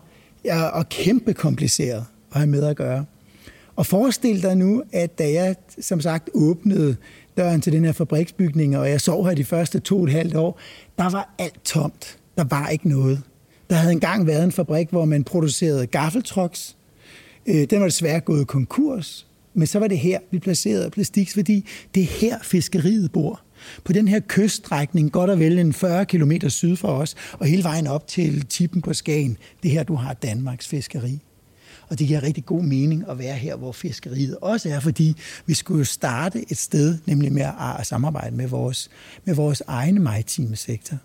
ja, 0.44 0.62
og 0.62 0.88
kæmpe 0.88 1.35
kompliceret 1.35 2.05
at 2.32 2.37
have 2.37 2.46
med 2.46 2.64
at 2.64 2.76
gøre. 2.76 3.05
Og 3.76 3.87
forestil 3.87 4.43
dig 4.43 4.56
nu, 4.56 4.82
at 4.93 5.19
da 5.19 5.32
jeg 5.32 5.56
som 5.81 6.00
sagt 6.00 6.31
åbnede 6.34 6.96
døren 7.37 7.61
til 7.61 7.73
den 7.73 7.84
her 7.84 7.93
fabriksbygning, 7.93 8.79
og 8.79 8.91
jeg 8.91 9.00
sov 9.00 9.26
her 9.26 9.34
de 9.34 9.44
første 9.44 9.81
to 9.81 9.99
og 9.99 10.05
et 10.05 10.12
halvt 10.12 10.37
år, 10.37 10.61
der 10.99 11.11
var 11.11 11.34
alt 11.38 11.64
tomt. 11.64 12.19
Der 12.37 12.44
var 12.44 12.69
ikke 12.69 12.88
noget. 12.88 13.23
Der 13.70 13.76
havde 13.76 13.93
engang 13.93 14.26
været 14.26 14.44
en 14.44 14.53
fabrik, 14.53 14.91
hvor 14.91 15.05
man 15.05 15.25
producerede 15.25 15.87
gaffeltrucks. 15.87 16.76
Øh, 17.47 17.67
den 17.70 17.81
var 17.81 17.87
desværre 17.87 18.20
gået 18.20 18.47
konkurs, 18.47 19.26
men 19.55 19.67
så 19.67 19.79
var 19.79 19.88
det 19.88 19.99
her, 19.99 20.19
vi 20.31 20.38
placerede 20.38 20.91
Plastiks, 20.91 21.35
fordi 21.35 21.65
det 21.94 22.03
er 22.03 22.06
her 22.06 22.38
fiskeriet 22.43 23.12
bor. 23.12 23.41
På 23.85 23.93
den 23.93 24.09
her 24.09 24.20
kyststrækning, 24.29 25.12
godt 25.12 25.31
og 25.31 25.38
vel 25.38 25.59
en 25.59 25.73
40 25.73 26.06
km 26.06 26.32
syd 26.49 26.76
for 26.76 26.88
os, 26.88 27.15
og 27.32 27.47
hele 27.47 27.65
vejen 27.65 27.87
op 27.87 28.06
til 28.06 28.47
Tippen 28.47 28.82
på 28.82 28.94
Skagen, 28.94 29.37
det 29.62 29.70
her, 29.70 29.82
du 29.82 29.94
har 29.94 30.15
Danmarks 30.15 30.69
fiskeri. 30.69 31.20
Og 31.88 31.99
det 31.99 32.06
giver 32.06 32.23
rigtig 32.23 32.47
god 32.47 32.62
mening 32.62 33.05
at 33.11 33.19
være 33.19 33.35
her, 33.35 33.56
hvor 33.56 33.73
fiskeriet 33.73 34.37
også 34.43 34.69
er, 34.69 34.81
fordi 34.81 35.15
vi 35.47 35.55
skulle 35.55 35.85
starte 35.85 36.44
et 36.50 36.59
sted, 36.59 36.99
nemlig 37.06 37.32
med 37.32 37.47
at 37.79 37.87
samarbejde 37.87 38.37
med 38.37 38.49
vores, 38.49 38.91
med 39.25 39.35
vores 39.35 39.62
egne 39.67 40.00
maritime 40.00 40.56
sektor 40.56 40.99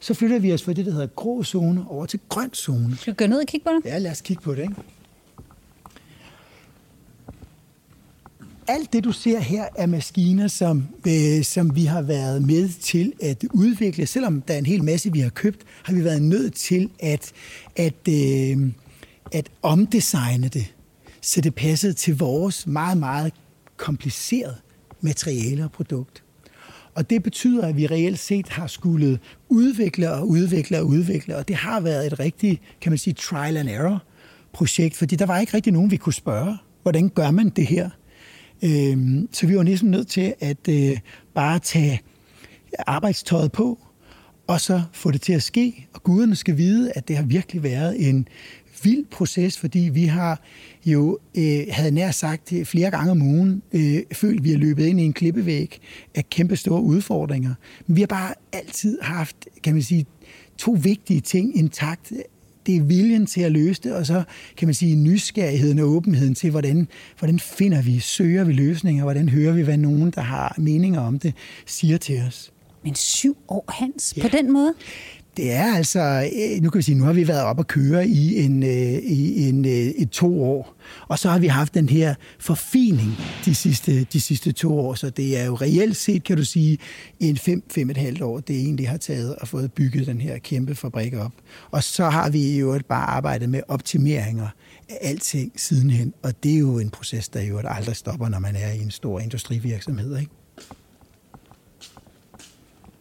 så 0.00 0.14
flytter 0.14 0.38
vi 0.38 0.52
os 0.52 0.62
fra 0.62 0.72
det, 0.72 0.86
der 0.86 0.92
hedder 0.92 1.06
grå 1.06 1.44
zone, 1.44 1.84
over 1.88 2.06
til 2.06 2.20
grøn 2.28 2.54
zone. 2.54 2.96
Skal 2.96 3.12
vi 3.12 3.16
gå 3.16 3.26
ned 3.26 3.40
og 3.40 3.46
kigge 3.46 3.64
på 3.64 3.70
det? 3.70 3.84
Ja, 3.84 3.98
lad 3.98 4.10
os 4.10 4.20
kigge 4.20 4.42
på 4.42 4.54
det. 4.54 4.62
Ikke? 4.62 4.74
Alt 8.68 8.92
det, 8.92 9.04
du 9.04 9.12
ser 9.12 9.38
her, 9.38 9.64
er 9.76 9.86
maskiner, 9.86 10.48
som, 10.48 10.88
øh, 11.06 11.44
som 11.44 11.76
vi 11.76 11.84
har 11.84 12.02
været 12.02 12.42
med 12.42 12.68
til 12.68 13.12
at 13.22 13.44
udvikle. 13.54 14.06
Selvom 14.06 14.42
der 14.42 14.54
er 14.54 14.58
en 14.58 14.66
hel 14.66 14.84
masse, 14.84 15.12
vi 15.12 15.20
har 15.20 15.30
købt, 15.30 15.60
har 15.82 15.94
vi 15.94 16.04
været 16.04 16.22
nødt 16.22 16.54
til 16.54 16.90
at, 17.00 17.32
at, 17.76 18.08
øh, 18.08 18.72
at 19.32 19.50
omdesigne 19.62 20.48
det, 20.48 20.74
så 21.20 21.40
det 21.40 21.54
passede 21.54 21.92
til 21.92 22.18
vores 22.18 22.66
meget, 22.66 22.98
meget 22.98 23.32
kompliceret 23.76 24.56
materiale 25.00 25.64
og 25.64 25.72
produkt. 25.72 26.22
Og 26.94 27.10
det 27.10 27.22
betyder, 27.22 27.66
at 27.66 27.76
vi 27.76 27.86
reelt 27.86 28.18
set 28.18 28.48
har 28.48 28.66
skulle 28.66 29.18
udvikle 29.48 30.12
og 30.12 30.28
udvikle 30.28 30.78
og 30.78 30.86
udvikle, 30.86 31.36
og 31.36 31.48
det 31.48 31.56
har 31.56 31.80
været 31.80 32.06
et 32.06 32.20
rigtigt, 32.20 32.60
kan 32.80 32.92
man 32.92 32.98
sige, 32.98 33.14
trial 33.14 33.56
and 33.56 33.68
error 33.68 34.02
projekt, 34.52 34.96
fordi 34.96 35.16
der 35.16 35.26
var 35.26 35.38
ikke 35.38 35.54
rigtig 35.54 35.72
nogen, 35.72 35.90
vi 35.90 35.96
kunne 35.96 36.12
spørge, 36.12 36.56
hvordan 36.82 37.08
gør 37.08 37.30
man 37.30 37.48
det 37.48 37.66
her? 37.66 37.90
Øhm, 38.64 39.28
så 39.32 39.46
vi 39.46 39.56
var 39.56 39.62
næsten 39.62 39.90
nødt 39.90 40.08
til 40.08 40.34
at 40.40 40.68
øh, 40.68 40.98
bare 41.34 41.58
tage 41.58 42.00
arbejdstøjet 42.86 43.52
på, 43.52 43.78
og 44.46 44.60
så 44.60 44.82
få 44.92 45.10
det 45.10 45.20
til 45.20 45.32
at 45.32 45.42
ske. 45.42 45.88
Og 45.94 46.02
guderne 46.02 46.36
skal 46.36 46.56
vide, 46.56 46.92
at 46.94 47.08
det 47.08 47.16
har 47.16 47.24
virkelig 47.24 47.62
været 47.62 48.08
en 48.08 48.28
vild 48.82 49.04
proces, 49.10 49.58
fordi 49.58 49.78
vi 49.78 50.04
har 50.04 50.42
jo, 50.86 51.18
øh, 51.34 51.60
havde 51.70 51.90
nær 51.90 52.10
sagt 52.10 52.52
flere 52.64 52.90
gange 52.90 53.10
om 53.10 53.22
ugen, 53.22 53.62
øh, 53.72 54.02
følt, 54.12 54.38
at 54.38 54.44
vi 54.44 54.50
har 54.50 54.58
løbet 54.58 54.86
ind 54.86 55.00
i 55.00 55.04
en 55.04 55.12
klippevæg 55.12 55.80
af 56.14 56.30
kæmpe 56.30 56.56
store 56.56 56.82
udfordringer. 56.82 57.54
Men 57.86 57.96
vi 57.96 58.00
har 58.00 58.06
bare 58.06 58.34
altid 58.52 58.98
haft, 59.02 59.36
kan 59.62 59.74
man 59.74 59.82
sige, 59.82 60.06
to 60.58 60.76
vigtige 60.82 61.20
ting 61.20 61.56
intakt. 61.56 62.12
Det 62.66 62.76
er 62.76 62.82
viljen 62.82 63.26
til 63.26 63.40
at 63.40 63.52
løse 63.52 63.82
det, 63.82 63.94
og 63.94 64.06
så 64.06 64.22
kan 64.56 64.68
man 64.68 64.74
sige 64.74 64.96
nysgerrigheden 64.96 65.78
og 65.78 65.88
åbenheden 65.88 66.34
til, 66.34 66.50
hvordan, 66.50 66.88
hvordan 67.18 67.38
finder 67.38 67.82
vi, 67.82 67.98
søger 67.98 68.44
vi 68.44 68.52
løsninger, 68.52 69.02
hvordan 69.02 69.28
hører 69.28 69.52
vi, 69.52 69.62
hvad 69.62 69.76
nogen, 69.76 70.10
der 70.10 70.20
har 70.20 70.54
meninger 70.58 71.00
om 71.00 71.18
det, 71.18 71.34
siger 71.66 71.98
til 71.98 72.22
os. 72.28 72.52
Men 72.84 72.94
syv 72.94 73.36
år, 73.48 73.64
Hans, 73.68 74.14
ja. 74.16 74.22
på 74.22 74.28
den 74.28 74.52
måde? 74.52 74.74
Det 75.40 75.52
er 75.52 75.74
altså, 75.74 76.30
øh, 76.36 76.62
nu 76.62 76.70
kan 76.70 76.78
vi 76.78 76.82
sige, 76.82 76.98
nu 76.98 77.04
har 77.04 77.12
vi 77.12 77.28
været 77.28 77.44
op 77.44 77.58
og 77.58 77.66
køre 77.66 78.06
i 78.06 78.44
en, 78.44 78.62
øh, 78.62 79.02
i 79.02 79.48
en, 79.48 79.64
øh, 79.64 79.70
et 79.72 80.10
to 80.10 80.42
år, 80.42 80.76
og 81.08 81.18
så 81.18 81.28
har 81.28 81.38
vi 81.38 81.46
haft 81.46 81.74
den 81.74 81.88
her 81.88 82.14
forfining 82.38 83.18
de 83.44 83.54
sidste, 83.54 84.04
de 84.04 84.20
sidste 84.20 84.52
to 84.52 84.78
år, 84.78 84.94
så 84.94 85.10
det 85.10 85.38
er 85.40 85.44
jo 85.44 85.54
reelt 85.54 85.96
set, 85.96 86.24
kan 86.24 86.36
du 86.36 86.44
sige, 86.44 86.78
en 87.20 87.36
fem, 87.36 87.62
fem 87.70 87.90
et 87.90 87.96
halvt 87.96 88.22
år, 88.22 88.40
det 88.40 88.56
egentlig 88.56 88.88
har 88.88 88.96
taget 88.96 89.36
og 89.36 89.48
fået 89.48 89.72
bygget 89.72 90.06
den 90.06 90.20
her 90.20 90.38
kæmpe 90.38 90.74
fabrik 90.74 91.14
op. 91.14 91.32
Og 91.70 91.82
så 91.82 92.04
har 92.04 92.30
vi 92.30 92.58
jo 92.58 92.80
bare 92.88 93.06
arbejdet 93.06 93.48
med 93.48 93.62
optimeringer 93.68 94.48
af 94.88 94.98
alting 95.00 95.52
sidenhen, 95.56 96.14
og 96.22 96.42
det 96.42 96.54
er 96.54 96.58
jo 96.58 96.78
en 96.78 96.90
proces, 96.90 97.28
der 97.28 97.42
jo 97.42 97.60
aldrig 97.64 97.96
stopper, 97.96 98.28
når 98.28 98.38
man 98.38 98.56
er 98.56 98.72
i 98.72 98.82
en 98.82 98.90
stor 98.90 99.20
industrivirksomhed, 99.20 100.18
ikke? 100.18 100.39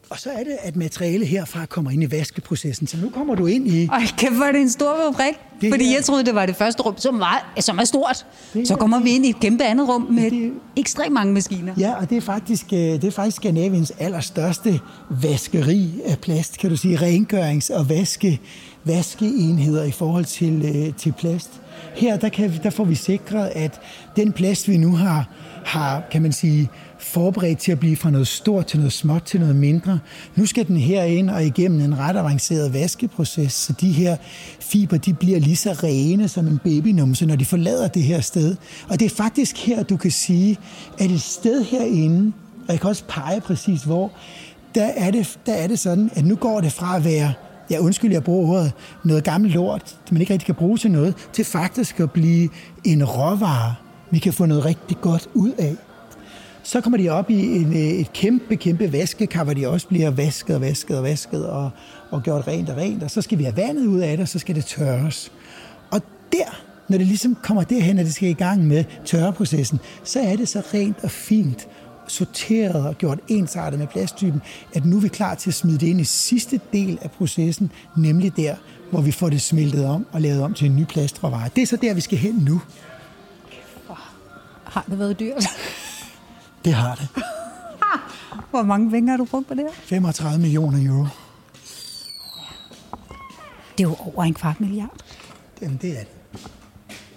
Og 0.09 0.19
så 0.19 0.29
er 0.29 0.43
det, 0.43 0.57
at 0.61 0.75
materiale 0.75 1.25
herfra 1.25 1.65
kommer 1.65 1.91
ind 1.91 2.03
i 2.03 2.11
vaskeprocessen. 2.11 2.87
Så 2.87 2.97
nu 2.97 3.09
kommer 3.09 3.35
du 3.35 3.45
ind 3.45 3.67
i... 3.67 3.85
Ej, 3.85 4.05
kæft, 4.17 4.39
var 4.39 4.51
det 4.51 4.61
en 4.61 4.69
stor 4.69 4.95
fabrik. 5.05 5.33
Det 5.61 5.73
Fordi 5.73 5.85
her... 5.85 5.95
jeg 5.95 6.03
troede, 6.03 6.25
det 6.25 6.35
var 6.35 6.45
det 6.45 6.55
første 6.55 6.83
rum, 6.83 6.97
som, 6.97 7.19
var, 7.19 7.53
som 7.59 7.77
er 7.77 7.83
stort. 7.83 8.25
Det 8.53 8.67
så 8.67 8.75
kommer 8.75 8.99
vi 8.99 9.09
ind 9.09 9.25
i 9.25 9.29
et 9.29 9.39
kæmpe 9.39 9.63
andet 9.63 9.89
rum 9.89 10.01
med 10.01 10.31
det... 10.31 10.51
ekstremt 10.75 11.13
mange 11.13 11.33
maskiner. 11.33 11.73
Ja, 11.77 11.93
og 11.93 12.09
det 12.09 12.17
er 12.17 12.21
faktisk, 12.21 12.65
øh, 12.73 12.79
det 12.79 13.03
er 13.03 13.11
faktisk 13.11 13.35
Skandinaviens 13.35 13.93
allerstørste 13.99 14.79
vaskeri 15.09 16.01
af 16.05 16.19
plast, 16.19 16.57
kan 16.57 16.69
du 16.69 16.77
sige, 16.77 16.97
rengørings- 16.97 17.73
og 17.79 17.89
vaske, 17.89 18.39
vaskeenheder 18.83 19.83
i 19.83 19.91
forhold 19.91 20.25
til, 20.25 20.71
øh, 20.75 20.93
til 20.95 21.13
plast. 21.19 21.49
Her 21.95 22.17
der, 22.17 22.29
kan, 22.29 22.53
der 22.63 22.69
får 22.69 22.83
vi 22.83 22.95
sikret, 22.95 23.51
at 23.55 23.79
den 24.15 24.31
plast, 24.31 24.67
vi 24.67 24.77
nu 24.77 24.95
har, 24.95 25.29
har 25.65 26.03
kan 26.11 26.21
man 26.21 26.31
sige, 26.31 26.69
forberedt 26.99 27.59
til 27.59 27.71
at 27.71 27.79
blive 27.79 27.95
fra 27.95 28.09
noget 28.09 28.27
stort 28.27 28.65
til 28.65 28.79
noget 28.79 28.93
småt 28.93 29.23
til 29.23 29.39
noget 29.39 29.55
mindre. 29.55 29.99
Nu 30.35 30.45
skal 30.45 30.67
den 30.67 30.77
her 30.77 31.03
ind 31.03 31.29
og 31.29 31.45
igennem 31.45 31.81
en 31.81 31.99
ret 31.99 32.17
avanceret 32.17 32.73
vaskeproces, 32.73 33.53
så 33.53 33.73
de 33.73 33.91
her 33.91 34.17
fiber 34.59 34.97
de 34.97 35.13
bliver 35.13 35.39
lige 35.39 35.55
så 35.55 35.71
rene 35.83 36.27
som 36.27 36.47
en 36.47 36.59
babynumse, 36.63 37.25
når 37.25 37.35
de 37.35 37.45
forlader 37.45 37.87
det 37.87 38.03
her 38.03 38.21
sted. 38.21 38.55
Og 38.89 38.99
det 38.99 39.05
er 39.05 39.15
faktisk 39.15 39.65
her, 39.65 39.83
du 39.83 39.97
kan 39.97 40.11
sige, 40.11 40.57
at 40.99 41.11
et 41.11 41.21
sted 41.21 41.63
herinde, 41.63 42.33
og 42.67 42.73
jeg 42.73 42.79
kan 42.79 42.89
også 42.89 43.03
pege 43.07 43.41
præcis 43.41 43.83
hvor, 43.83 44.11
der 44.75 44.85
er 44.85 45.11
det, 45.11 45.39
der 45.45 45.53
er 45.53 45.67
det 45.67 45.79
sådan, 45.79 46.11
at 46.15 46.25
nu 46.25 46.35
går 46.35 46.61
det 46.61 46.71
fra 46.71 46.95
at 46.95 47.05
være 47.05 47.33
ja 47.71 47.79
undskyld, 47.79 48.11
jeg 48.11 48.23
bruger 48.23 48.57
ordet, 48.57 48.71
noget 49.03 49.23
gammelt 49.23 49.53
lort, 49.53 49.97
man 50.11 50.21
ikke 50.21 50.33
rigtig 50.33 50.45
kan 50.45 50.55
bruge 50.55 50.77
til 50.77 50.91
noget, 50.91 51.15
til 51.33 51.45
faktisk 51.45 51.99
at 51.99 52.11
blive 52.11 52.49
en 52.83 53.03
råvare, 53.05 53.75
vi 54.11 54.19
kan 54.19 54.33
få 54.33 54.45
noget 54.45 54.65
rigtig 54.65 54.97
godt 55.01 55.27
ud 55.33 55.51
af. 55.57 55.75
Så 56.63 56.81
kommer 56.81 56.97
de 56.97 57.09
op 57.09 57.29
i 57.29 57.55
en, 57.55 57.73
øh, 57.73 57.79
et 57.79 58.13
kæmpe, 58.13 58.55
kæmpe 58.55 58.93
vaskekar, 58.93 59.43
hvor 59.43 59.53
de 59.53 59.67
også 59.67 59.87
bliver 59.87 60.09
vasket 60.09 60.55
og 60.55 60.61
vasket 60.61 60.97
og 60.97 61.03
vasket 61.03 61.49
og, 61.49 61.69
og 62.11 62.23
gjort 62.23 62.47
rent 62.47 62.69
og 62.69 62.77
rent. 62.77 63.03
Og 63.03 63.11
så 63.11 63.21
skal 63.21 63.37
vi 63.37 63.43
have 63.43 63.57
vandet 63.57 63.85
ud 63.85 63.99
af 63.99 64.17
det, 64.17 64.23
og 64.23 64.27
så 64.27 64.39
skal 64.39 64.55
det 64.55 64.65
tørres. 64.65 65.31
Og 65.91 66.01
der, 66.31 66.61
når 66.87 66.97
det 66.97 67.07
ligesom 67.07 67.35
kommer 67.43 67.63
derhen, 67.63 67.99
at 67.99 68.05
det 68.05 68.13
skal 68.13 68.29
i 68.29 68.33
gang 68.33 68.67
med 68.67 68.83
tørreprocessen, 69.05 69.79
så 70.03 70.19
er 70.19 70.35
det 70.35 70.47
så 70.47 70.61
rent 70.73 70.97
og 71.03 71.11
fint 71.11 71.67
sorteret 72.07 72.87
og 72.87 72.97
gjort 72.97 73.19
ensartet 73.27 73.79
med 73.79 73.87
plasttypen, 73.87 74.41
at 74.73 74.85
nu 74.85 74.97
er 74.97 75.01
vi 75.01 75.07
klar 75.07 75.35
til 75.35 75.49
at 75.49 75.53
smide 75.53 75.77
det 75.77 75.87
ind 75.87 76.01
i 76.01 76.03
sidste 76.03 76.59
del 76.73 76.99
af 77.01 77.11
processen, 77.11 77.71
nemlig 77.97 78.37
der, 78.37 78.55
hvor 78.91 79.01
vi 79.01 79.11
får 79.11 79.29
det 79.29 79.41
smeltet 79.41 79.85
om 79.85 80.05
og 80.11 80.21
lavet 80.21 80.41
om 80.41 80.53
til 80.53 80.67
en 80.67 80.75
ny 80.75 80.83
plastråvare. 80.83 81.49
Det 81.55 81.61
er 81.61 81.65
så 81.65 81.75
der, 81.75 81.93
vi 81.93 82.01
skal 82.01 82.17
hen 82.17 82.35
nu. 82.35 82.61
Har 84.63 84.85
det 84.89 84.99
været 84.99 85.19
dyrt? 85.19 85.43
Det 86.65 86.73
har 86.73 86.95
det. 86.95 87.07
Hvor 88.49 88.63
mange 88.63 88.91
penge 88.91 89.09
har 89.09 89.17
du 89.17 89.25
brugt 89.25 89.47
på 89.47 89.53
det 89.53 89.65
35 89.73 90.41
millioner 90.41 90.85
euro. 90.87 91.07
Det 93.77 93.83
er 93.83 93.89
jo 93.89 93.95
over 93.99 94.23
en 94.23 94.33
kvart 94.33 94.59
milliard. 94.61 95.03
Jamen, 95.61 95.79
det 95.81 95.89
er 95.99 96.03
det. 96.03 96.07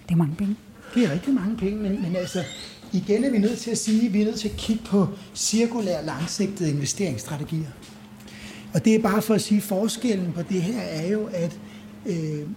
Det 0.03 0.11
er 0.11 0.17
mange 0.17 0.35
penge. 0.35 0.57
Det 0.95 1.05
er 1.05 1.13
rigtig 1.13 1.35
mange 1.35 1.57
penge, 1.57 1.83
men, 1.83 2.03
men 2.03 2.17
altså, 2.17 2.45
igen 2.93 3.25
er 3.25 3.31
vi 3.31 3.39
nødt 3.39 3.59
til 3.59 3.71
at 3.71 3.79
sige, 3.79 4.07
at 4.07 4.13
vi 4.13 4.21
er 4.21 4.25
nødt 4.25 4.41
til 4.41 4.49
at 4.49 4.57
kigge 4.57 4.85
på 4.85 5.09
cirkulære 5.35 6.05
langsigtede 6.05 6.71
investeringsstrategier. 6.71 7.71
Og 8.75 8.85
det 8.85 8.95
er 8.95 8.99
bare 8.99 9.23
for 9.23 9.35
at 9.35 9.43
sige, 9.43 9.59
at 9.59 9.65
forskellen 9.65 10.33
på 10.33 10.43
det 10.43 10.63
her 10.63 10.81
er 10.81 11.09
jo, 11.09 11.29
at 11.33 11.59
øh, 12.07 12.49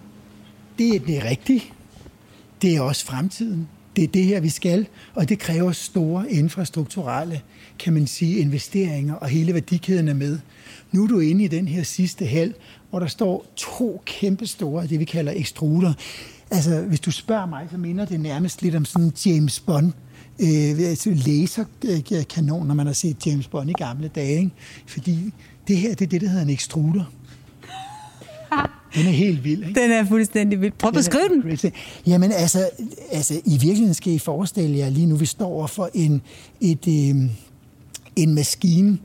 det 0.78 0.96
er 0.96 1.00
det 1.00 1.24
rigtige. 1.24 1.64
Det 2.62 2.76
er 2.76 2.80
også 2.80 3.06
fremtiden 3.06 3.68
det 3.96 4.04
er 4.04 4.08
det 4.08 4.24
her, 4.24 4.40
vi 4.40 4.48
skal, 4.48 4.86
og 5.14 5.28
det 5.28 5.38
kræver 5.38 5.72
store 5.72 6.32
infrastrukturelle, 6.32 7.40
kan 7.78 7.92
man 7.92 8.06
sige, 8.06 8.38
investeringer, 8.38 9.14
og 9.14 9.28
hele 9.28 9.54
værdikæden 9.54 10.08
er 10.08 10.14
med. 10.14 10.38
Nu 10.92 11.04
er 11.04 11.08
du 11.08 11.18
inde 11.18 11.44
i 11.44 11.48
den 11.48 11.68
her 11.68 11.82
sidste 11.82 12.26
hal, 12.26 12.54
hvor 12.90 12.98
der 12.98 13.06
står 13.06 13.46
to 13.56 14.02
kæmpe 14.06 14.46
store, 14.46 14.86
det 14.86 15.00
vi 15.00 15.04
kalder 15.04 15.32
ekstruder. 15.36 15.92
Altså, 16.50 16.80
hvis 16.80 17.00
du 17.00 17.10
spørger 17.10 17.46
mig, 17.46 17.68
så 17.70 17.78
minder 17.78 18.04
det 18.04 18.20
nærmest 18.20 18.62
lidt 18.62 18.74
om 18.74 18.84
sådan 18.84 19.06
en 19.06 19.12
James 19.26 19.60
Bond 19.60 19.92
øh, 20.40 20.78
laserkanon, 21.26 22.66
når 22.66 22.74
man 22.74 22.86
har 22.86 22.92
set 22.92 23.26
James 23.26 23.48
Bond 23.48 23.70
i 23.70 23.72
gamle 23.72 24.08
dage. 24.08 24.38
Ikke? 24.38 24.50
Fordi 24.86 25.32
det 25.68 25.76
her, 25.76 25.94
det 25.94 26.04
er 26.04 26.08
det, 26.08 26.20
der 26.20 26.28
hedder 26.28 26.42
en 26.42 26.50
ekstruder. 26.50 27.04
Den 28.96 29.06
er 29.06 29.10
helt 29.10 29.44
vild, 29.44 29.68
ikke? 29.68 29.80
Den 29.80 29.90
er 29.90 30.04
fuldstændig 30.04 30.60
vild. 30.60 30.72
Prøv 30.78 30.88
at 30.88 30.94
beskrive 30.94 31.28
den. 31.28 31.42
Crazy. 31.42 31.66
Jamen 32.06 32.32
altså, 32.32 32.68
altså, 33.12 33.34
i 33.44 33.50
virkeligheden 33.50 33.94
skal 33.94 34.12
I 34.12 34.18
forestille 34.18 34.78
jer 34.78 34.90
lige 34.90 35.06
nu, 35.06 35.16
vi 35.16 35.26
står 35.26 35.66
for 35.66 35.90
en, 35.94 36.22
et, 36.60 36.88
øh, 36.88 37.30
en 38.16 38.34
maskine, 38.34 38.98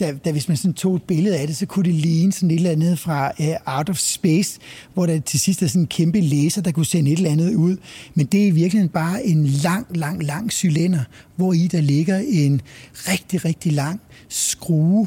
da, 0.00 0.14
da 0.24 0.32
hvis 0.32 0.48
man 0.48 0.56
sådan 0.56 0.74
tog 0.74 0.96
et 0.96 1.02
billede 1.02 1.38
af 1.38 1.46
det, 1.46 1.56
så 1.56 1.66
kunne 1.66 1.84
det 1.84 1.94
ligne 1.94 2.32
sådan 2.32 2.50
et 2.50 2.54
eller 2.54 2.70
andet 2.70 2.98
fra 2.98 3.32
uh, 3.40 3.76
Out 3.76 3.90
of 3.90 3.98
Space, 3.98 4.58
hvor 4.94 5.06
der 5.06 5.20
til 5.20 5.40
sidst 5.40 5.62
er 5.62 5.66
sådan 5.66 5.82
en 5.82 5.86
kæmpe 5.86 6.20
laser, 6.20 6.62
der 6.62 6.72
kunne 6.72 6.86
sende 6.86 7.12
et 7.12 7.16
eller 7.16 7.30
andet 7.30 7.54
ud. 7.54 7.76
Men 8.14 8.26
det 8.26 8.42
er 8.42 8.46
i 8.46 8.50
virkeligheden 8.50 8.88
bare 8.88 9.26
en 9.26 9.46
lang, 9.46 9.96
lang, 9.96 10.24
lang 10.24 10.52
cylinder, 10.52 11.00
hvor 11.36 11.52
i 11.52 11.68
der 11.72 11.80
ligger 11.80 12.22
en 12.28 12.60
rigtig, 12.94 13.44
rigtig 13.44 13.72
lang 13.72 14.00
skrue, 14.28 15.06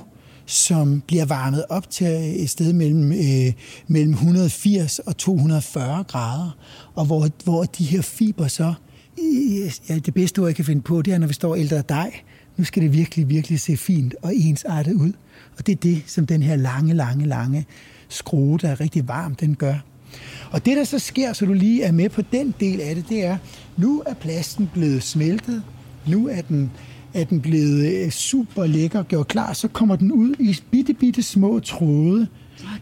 som 0.50 1.04
bliver 1.08 1.26
varmet 1.26 1.66
op 1.70 1.90
til 1.90 2.08
øh, 2.08 2.24
et 2.24 2.50
sted 2.50 2.74
mellem, 2.74 3.12
øh, 3.12 3.54
mellem 3.88 4.14
180 4.14 5.00
og 5.00 5.18
240 5.18 6.04
grader, 6.04 6.58
og 6.96 7.06
hvor, 7.06 7.30
hvor 7.44 7.64
de 7.64 7.84
her 7.84 8.02
fiber 8.02 8.48
så, 8.48 8.74
ja, 9.90 9.98
det 9.98 10.14
bedste 10.14 10.40
ord, 10.40 10.48
jeg 10.48 10.56
kan 10.56 10.66
finde 10.66 10.82
på, 10.82 11.02
det 11.02 11.14
er, 11.14 11.18
når 11.18 11.28
vi 11.28 11.34
står 11.34 11.56
ældre 11.56 11.84
dig, 11.90 12.24
nu 12.58 12.64
skal 12.64 12.84
det 12.84 12.94
virkelig, 12.94 13.30
virkelig 13.30 13.60
se 13.60 13.78
fint 13.78 14.16
og 14.22 14.36
ensartet 14.36 14.94
ud. 14.94 15.14
Og 15.58 15.68
det 15.68 15.72
er 15.72 15.80
det, 15.80 16.04
som 16.08 16.26
den 16.26 16.44
her 16.44 16.56
lange, 16.56 16.94
lange, 16.94 17.26
lange 17.26 17.66
skrue, 18.10 18.58
der 18.58 18.70
er 18.70 18.80
rigtig 18.80 19.08
varm, 19.08 19.36
den 19.36 19.56
gør. 19.56 19.76
Og 20.52 20.66
det, 20.66 20.78
der 20.78 20.84
så 20.84 21.00
sker, 21.00 21.34
så 21.34 21.46
du 21.46 21.54
lige 21.54 21.84
er 21.84 21.92
med 21.92 22.10
på 22.10 22.22
den 22.22 22.54
del 22.60 22.82
af 22.82 22.96
det, 22.96 23.10
det 23.10 23.26
er, 23.26 23.38
nu 23.78 24.04
er 24.06 24.14
plasten 24.14 24.70
blevet 24.74 25.04
smeltet, 25.04 25.64
nu 26.08 26.28
er 26.28 26.42
den 26.42 26.72
er 27.14 27.24
den 27.24 27.42
blevet 27.42 27.94
øh, 27.94 28.12
super 28.12 28.66
lækker 28.66 29.04
gjort 29.04 29.28
klar, 29.28 29.54
så 29.54 29.68
kommer 29.68 29.96
den 29.96 30.12
ud 30.12 30.36
i 30.40 30.58
bitte, 30.72 30.94
bitte 30.94 31.24
små 31.24 31.60
tråde. 31.60 32.28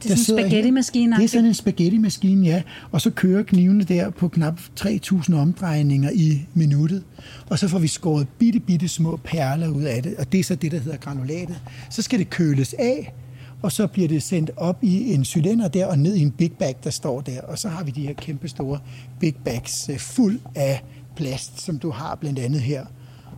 Det 0.03 0.11
er 0.11 0.15
sådan 0.15 0.39
en 0.39 0.49
spaghetti-maskine. 0.49 1.15
Det 1.15 1.23
er 1.23 1.27
sådan 1.27 1.45
en 1.45 1.53
spaghetti-maskine, 1.53 2.45
ja. 2.45 2.61
Og 2.91 3.01
så 3.01 3.09
kører 3.09 3.43
knivene 3.43 3.83
der 3.83 4.09
på 4.09 4.27
knap 4.27 4.59
3.000 4.79 5.35
omdrejninger 5.35 6.09
i 6.13 6.45
minuttet. 6.53 7.03
Og 7.49 7.59
så 7.59 7.67
får 7.67 7.79
vi 7.79 7.87
skåret 7.87 8.27
bitte, 8.39 8.59
bitte 8.59 8.87
små 8.87 9.19
perler 9.23 9.67
ud 9.67 9.83
af 9.83 10.03
det. 10.03 10.15
Og 10.17 10.31
det 10.31 10.39
er 10.39 10.43
så 10.43 10.55
det, 10.55 10.71
der 10.71 10.79
hedder 10.79 10.97
granulatet. 10.97 11.61
Så 11.89 12.01
skal 12.01 12.19
det 12.19 12.29
køles 12.29 12.75
af, 12.79 13.13
og 13.61 13.71
så 13.71 13.87
bliver 13.87 14.07
det 14.07 14.23
sendt 14.23 14.51
op 14.57 14.83
i 14.83 15.13
en 15.13 15.25
cylinder 15.25 15.67
der 15.67 15.85
og 15.85 15.99
ned 15.99 16.15
i 16.15 16.21
en 16.21 16.31
big 16.31 16.51
bag, 16.51 16.75
der 16.83 16.89
står 16.89 17.21
der. 17.21 17.41
Og 17.41 17.59
så 17.59 17.69
har 17.69 17.83
vi 17.83 17.91
de 17.91 18.01
her 18.07 18.13
kæmpe 18.13 18.47
store 18.47 18.79
big 19.19 19.35
bags 19.35 19.89
øh, 19.89 19.97
fuld 19.97 20.39
af 20.55 20.83
plast, 21.15 21.61
som 21.61 21.79
du 21.79 21.89
har 21.89 22.15
blandt 22.15 22.39
andet 22.39 22.61
her. 22.61 22.85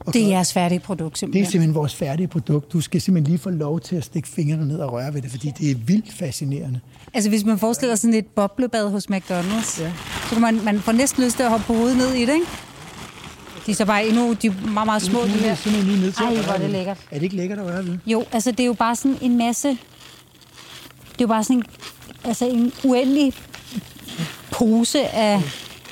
Det 0.06 0.24
er 0.24 0.28
jeres 0.28 0.54
færdige 0.54 0.80
produkt, 0.80 1.18
simpelthen? 1.18 1.44
Det 1.44 1.48
er 1.48 1.52
simpelthen 1.52 1.76
vores 1.76 1.96
færdige 1.96 2.28
produkt. 2.28 2.74
Du 2.74 2.82
skal 2.82 3.02
simpelthen 3.02 3.32
lige 3.32 3.40
få 3.40 3.50
lov 3.50 3.80
til 3.80 3.96
at 3.96 4.04
stikke 4.04 4.28
fingrene 4.28 4.68
ned 4.68 4.78
og 4.80 4.94
røre 4.94 5.14
ved 5.14 5.22
det, 5.22 5.32
fordi 5.32 5.52
det 5.60 5.72
er 5.72 5.76
vildt 5.76 6.14
fascinerende. 6.14 6.80
Altså 7.14 7.30
hvis 7.30 7.46
man 7.46 7.60
forestiller 7.60 7.96
sådan 7.96 8.14
et 8.14 8.26
boblebad 8.26 8.90
hos 8.90 9.06
McDonald's, 9.12 9.82
ja. 9.82 9.92
så 10.30 10.30
kan 10.34 10.42
man, 10.42 10.64
man 10.64 10.80
får 10.80 10.92
næsten 10.92 11.24
lyst 11.24 11.36
til 11.36 11.44
at 11.44 11.50
hoppe 11.50 11.66
på 11.66 11.74
hovedet 11.74 11.98
ned 11.98 12.14
i 12.14 12.26
det, 12.26 12.34
ikke? 12.34 12.46
De 13.66 13.72
er 13.72 13.76
så 13.76 13.86
bare 13.86 14.08
endnu 14.08 14.34
de 14.34 14.48
er 14.48 14.52
meget, 14.72 14.86
meget 14.86 15.02
små. 15.02 15.20
Det 15.22 15.48
er 15.48 15.56
simpelthen 15.56 15.94
lige 15.94 16.02
ned 16.02 16.12
til 16.12 16.24
Ej, 16.26 16.44
hvor 16.44 16.54
er 16.54 16.58
det 16.58 16.70
lækkert. 16.70 16.98
Er 17.12 17.16
det 17.16 17.24
ikke 17.24 17.36
lækkert 17.36 17.60
at 17.60 17.66
røre 17.66 17.86
ved? 17.86 17.98
Jo, 18.06 18.26
altså 18.32 18.52
det 18.52 18.60
er 18.60 18.66
jo 18.66 18.74
bare 18.74 18.96
sådan 18.96 19.18
en 19.22 19.38
masse... 19.38 19.68
Det 19.68 19.78
er 21.20 21.22
jo 21.22 21.28
bare 21.28 21.44
sådan 21.44 21.58
en, 21.58 21.64
altså 22.24 22.48
en 22.48 22.72
uendelig 22.84 23.34
pose 24.52 25.08
af, 25.08 25.42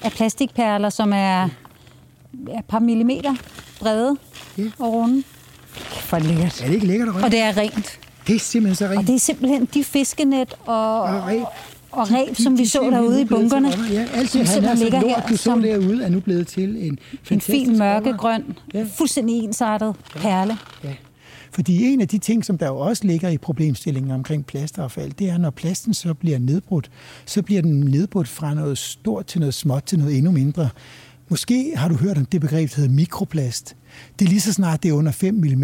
af 0.04 0.12
plastikperler, 0.12 0.90
som 0.90 1.14
er 1.14 1.44
et 2.34 2.66
par 2.68 2.80
millimeter 2.80 3.36
brede 3.80 4.16
ja. 4.58 4.64
og 4.80 4.94
runde. 4.94 5.24
For 6.00 6.20
lækkert. 6.20 6.62
Er 6.62 6.66
det 6.66 6.74
ikke 6.74 6.88
lækkert 6.88 7.08
at 7.08 7.16
røre? 7.16 7.24
Og 7.24 7.32
det 7.32 7.40
er 7.40 7.58
rent. 7.58 8.00
Det 8.28 8.36
er 8.36 8.40
simpelthen 8.40 8.76
så 8.76 8.86
rent. 8.86 8.98
Og 8.98 9.08
det 9.08 9.16
er 9.16 9.20
simpelthen 9.20 9.68
de 9.74 9.84
fiskenet 9.84 10.54
og, 10.66 11.02
og 11.02 11.28
ræb, 11.28 11.44
og 11.92 12.12
ræb 12.12 12.38
de, 12.38 12.44
som 12.44 12.54
de, 12.54 12.58
vi 12.58 12.66
så 12.66 12.90
derude 12.92 13.22
i 13.22 13.26
bunkerne. 13.26 13.70
Ja, 13.92 14.08
alt 14.14 14.34
det, 14.34 14.50
han 14.50 14.64
er 14.64 14.76
så 14.76 14.90
lort, 14.90 15.24
du 15.30 15.38
så 15.38 15.56
derude, 15.56 16.04
er 16.04 16.10
nu 16.10 16.20
blevet 16.20 16.48
til 16.48 16.88
en 16.88 17.00
En 17.32 17.42
fin 17.42 17.78
mørkegrøn, 17.78 18.58
ja. 18.74 18.86
fuldstændig 18.98 19.44
ensartet 19.44 19.96
ja. 20.16 20.20
perle. 20.20 20.58
Ja. 20.84 20.94
Fordi 21.52 21.94
en 21.94 22.02
af 22.02 22.08
de 22.08 22.18
ting, 22.18 22.46
som 22.46 22.58
der 22.58 22.68
jo 22.68 22.78
også 22.78 23.08
ligger 23.08 23.30
i 23.30 23.38
problemstillingen 23.38 24.12
omkring 24.12 24.46
plastaffald, 24.46 25.12
det 25.12 25.30
er, 25.30 25.38
når 25.38 25.50
plasten 25.50 25.94
så 25.94 26.14
bliver 26.14 26.40
nedbrudt, 26.40 26.92
så 27.26 27.42
bliver 27.42 27.62
den 27.62 27.80
nedbrudt 27.80 28.28
fra 28.28 28.54
noget 28.54 28.78
stort 28.78 29.26
til 29.26 29.40
noget 29.40 29.54
småt 29.54 29.84
til 29.84 30.00
noget 30.00 30.18
endnu 30.18 30.32
mindre. 30.32 30.70
Måske 31.30 31.74
har 31.76 31.88
du 31.88 31.96
hørt 31.96 32.18
om 32.18 32.26
det 32.26 32.42
begreb, 32.42 32.70
der 32.70 32.76
hedder 32.76 32.94
mikroplast. 32.94 33.76
Det 34.20 34.26
er 34.26 34.30
lige 34.30 34.42
så 34.42 34.54
snart 34.54 34.84
det 34.84 34.90
er 34.90 34.94
under 34.94 35.12
5 35.12 35.34
mm. 35.34 35.64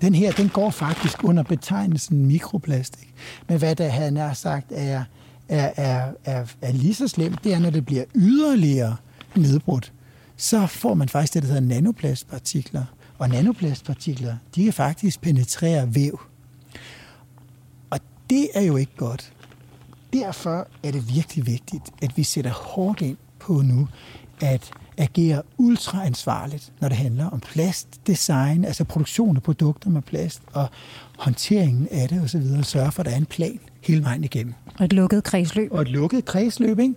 Den 0.00 0.14
her, 0.14 0.32
den 0.32 0.48
går 0.48 0.70
faktisk 0.70 1.24
under 1.24 1.42
betegnelsen 1.42 2.26
mikroplastik. 2.26 3.14
Men 3.48 3.58
hvad 3.58 3.76
der 3.76 3.88
havde 3.88 4.10
nær 4.10 4.32
sagt 4.32 4.66
er, 4.70 5.04
er, 5.48 5.72
er, 5.76 6.12
er, 6.24 6.46
er 6.62 6.72
lige 6.72 6.94
så 6.94 7.08
slemt, 7.08 7.44
det 7.44 7.54
er, 7.54 7.58
når 7.58 7.70
det 7.70 7.86
bliver 7.86 8.04
yderligere 8.14 8.96
nedbrudt, 9.36 9.92
så 10.36 10.66
får 10.66 10.94
man 10.94 11.08
faktisk 11.08 11.34
det, 11.34 11.42
der 11.42 11.48
hedder 11.48 11.60
nanoplastpartikler. 11.60 12.84
Og 13.18 13.28
nanoplastpartikler, 13.28 14.36
de 14.54 14.64
kan 14.64 14.72
faktisk 14.72 15.20
penetrere 15.20 15.94
væv. 15.94 16.20
Og 17.90 18.00
det 18.30 18.48
er 18.54 18.62
jo 18.62 18.76
ikke 18.76 18.96
godt. 18.96 19.32
Derfor 20.12 20.68
er 20.82 20.90
det 20.90 21.14
virkelig 21.14 21.46
vigtigt, 21.46 21.82
at 22.02 22.16
vi 22.16 22.22
sætter 22.22 22.50
hårdt 22.50 23.00
ind 23.00 23.16
på 23.38 23.52
nu, 23.52 23.88
at 24.40 24.70
agere 24.96 25.42
ultraansvarligt, 25.58 26.72
når 26.80 26.88
det 26.88 26.96
handler 26.96 27.30
om 27.30 27.40
plastdesign, 27.40 28.64
altså 28.64 28.84
produktion 28.84 29.36
af 29.36 29.42
produkter 29.42 29.90
med 29.90 30.02
plast 30.02 30.42
og 30.52 30.66
håndteringen 31.18 31.88
af 31.90 32.08
det 32.08 32.22
osv., 32.22 32.42
og 32.58 32.64
sørge 32.64 32.92
for, 32.92 33.00
at 33.00 33.06
der 33.06 33.12
er 33.12 33.16
en 33.16 33.26
plan 33.26 33.60
hele 33.80 34.04
vejen 34.04 34.24
igennem. 34.24 34.54
Og 34.78 34.84
et 34.84 34.92
lukket 34.92 35.24
kredsløb. 35.24 35.72
Og 35.72 35.82
et 35.82 35.88
lukket 35.88 36.24
kredsløb, 36.24 36.78
ikke? 36.78 36.94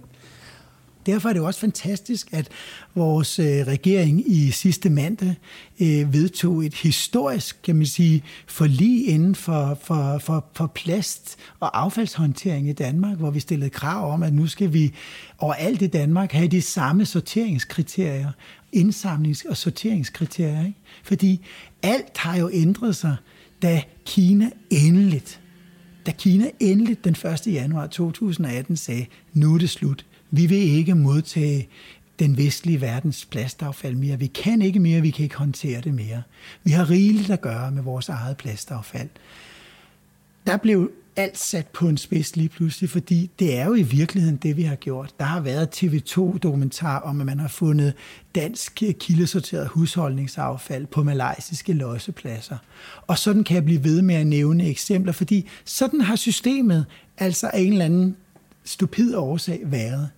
Derfor 1.07 1.29
er 1.29 1.33
det 1.33 1.41
også 1.41 1.59
fantastisk, 1.59 2.27
at 2.31 2.49
vores 2.95 3.39
øh, 3.39 3.45
regering 3.45 4.31
i 4.31 4.51
sidste 4.51 4.89
mandag 4.89 5.35
øh, 5.79 6.13
vedtog 6.13 6.65
et 6.65 6.73
historisk, 6.73 7.61
kan 7.63 7.75
man 7.75 7.85
sige, 7.85 8.23
forlig 8.47 9.07
inden 9.07 9.35
for, 9.35 9.77
for, 9.83 10.17
for, 10.17 10.45
for 10.53 10.67
plast- 10.67 11.37
og 11.59 11.81
affaldshåndtering 11.81 12.69
i 12.69 12.73
Danmark, 12.73 13.17
hvor 13.17 13.31
vi 13.31 13.39
stillede 13.39 13.69
krav 13.69 14.13
om, 14.13 14.23
at 14.23 14.33
nu 14.33 14.47
skal 14.47 14.73
vi 14.73 14.93
overalt 15.37 15.81
i 15.81 15.87
Danmark 15.87 16.31
have 16.31 16.47
de 16.47 16.61
samme 16.61 17.05
sorteringskriterier, 17.05 18.31
indsamlings- 18.75 19.49
og 19.49 19.57
sorteringskriterier. 19.57 20.65
Ikke? 20.65 20.79
Fordi 21.03 21.45
alt 21.83 22.17
har 22.17 22.37
jo 22.37 22.49
ændret 22.53 22.95
sig, 22.95 23.15
da 23.61 23.83
Kina 24.05 24.49
endeligt 24.69 25.41
da 26.07 26.11
Kina 26.11 26.49
endeligt 26.59 27.03
den 27.03 27.15
1. 27.47 27.47
januar 27.53 27.87
2018 27.87 28.77
sagde, 28.77 29.05
nu 29.33 29.53
er 29.53 29.57
det 29.57 29.69
slut. 29.69 30.05
Vi 30.31 30.45
vil 30.45 30.57
ikke 30.57 30.95
modtage 30.95 31.67
den 32.19 32.37
vestlige 32.37 32.81
verdens 32.81 33.25
plastaffald 33.25 33.95
mere. 33.95 34.19
Vi 34.19 34.27
kan 34.27 34.61
ikke 34.61 34.79
mere, 34.79 35.01
vi 35.01 35.09
kan 35.09 35.23
ikke 35.23 35.37
håndtere 35.37 35.81
det 35.81 35.93
mere. 35.93 36.23
Vi 36.63 36.71
har 36.71 36.89
rigeligt 36.89 37.29
at 37.29 37.41
gøre 37.41 37.71
med 37.71 37.83
vores 37.83 38.09
eget 38.09 38.37
plastaffald. 38.37 39.09
Der 40.47 40.57
blev 40.57 40.91
alt 41.15 41.37
sat 41.37 41.67
på 41.67 41.89
en 41.89 41.97
spids 41.97 42.35
lige 42.35 42.49
pludselig, 42.49 42.89
fordi 42.89 43.31
det 43.39 43.57
er 43.57 43.65
jo 43.65 43.73
i 43.73 43.81
virkeligheden 43.81 44.37
det, 44.37 44.57
vi 44.57 44.63
har 44.63 44.75
gjort. 44.75 45.13
Der 45.19 45.25
har 45.25 45.39
været 45.39 45.83
TV2-dokumentar 45.83 46.99
om, 46.99 47.19
at 47.19 47.25
man 47.25 47.39
har 47.39 47.47
fundet 47.47 47.93
dansk 48.35 48.83
kildesorteret 48.99 49.67
husholdningsaffald 49.67 50.85
på 50.85 51.03
malaysiske 51.03 51.73
lossepladser. 51.73 52.57
Og 53.07 53.17
sådan 53.17 53.43
kan 53.43 53.55
jeg 53.55 53.65
blive 53.65 53.83
ved 53.83 54.01
med 54.01 54.15
at 54.15 54.27
nævne 54.27 54.67
eksempler, 54.67 55.13
fordi 55.13 55.47
sådan 55.65 56.01
har 56.01 56.15
systemet 56.15 56.85
altså 57.17 57.47
af 57.53 57.59
en 57.59 57.71
eller 57.71 57.85
anden 57.85 58.15
stupid 58.63 59.15
årsag 59.15 59.61
været. 59.63 60.09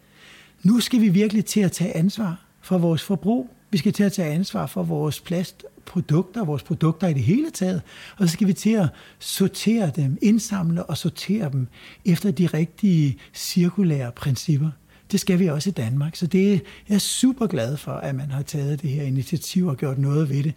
Nu 0.64 0.80
skal 0.80 1.02
vi 1.02 1.10
virkelig 1.10 1.46
til 1.46 1.60
at 1.60 1.72
tage 1.72 1.96
ansvar 1.96 2.46
for 2.62 2.78
vores 2.78 3.04
forbrug. 3.04 3.50
Vi 3.72 3.78
skal 3.78 3.94
til 3.94 4.04
at 4.04 4.14
tage 4.14 4.34
ansvar 4.34 4.66
for 4.66 4.84
vores 4.84 5.20
plastprodukter, 5.20 6.46
vores 6.46 6.64
produkter 6.64 7.08
i 7.08 7.14
det 7.14 7.24
hele 7.24 7.52
taget. 7.52 7.82
Og 8.18 8.28
så 8.28 8.34
skal 8.34 8.48
vi 8.48 8.54
til 8.54 8.74
at 8.74 8.88
sortere 9.20 9.92
dem, 9.96 10.18
indsamle 10.22 10.84
og 10.84 10.98
sortere 10.98 11.52
dem 11.52 11.68
efter 12.06 12.32
de 12.32 12.48
rigtige 12.48 13.18
cirkulære 13.34 14.12
principper. 14.12 14.70
Det 15.12 15.20
skal 15.20 15.40
vi 15.40 15.48
også 15.48 15.70
i 15.70 15.74
Danmark. 15.74 16.16
Så 16.16 16.28
det 16.28 16.54
er 16.54 16.60
jeg 16.90 17.02
super 17.02 17.48
glad 17.48 17.78
for, 17.78 17.92
at 17.92 18.16
man 18.16 18.32
har 18.32 18.42
taget 18.42 18.82
det 18.82 18.90
her 18.90 19.04
initiativ 19.04 19.68
og 19.68 19.78
gjort 19.78 19.98
noget 19.98 20.30
ved 20.30 20.44
det. 20.44 20.54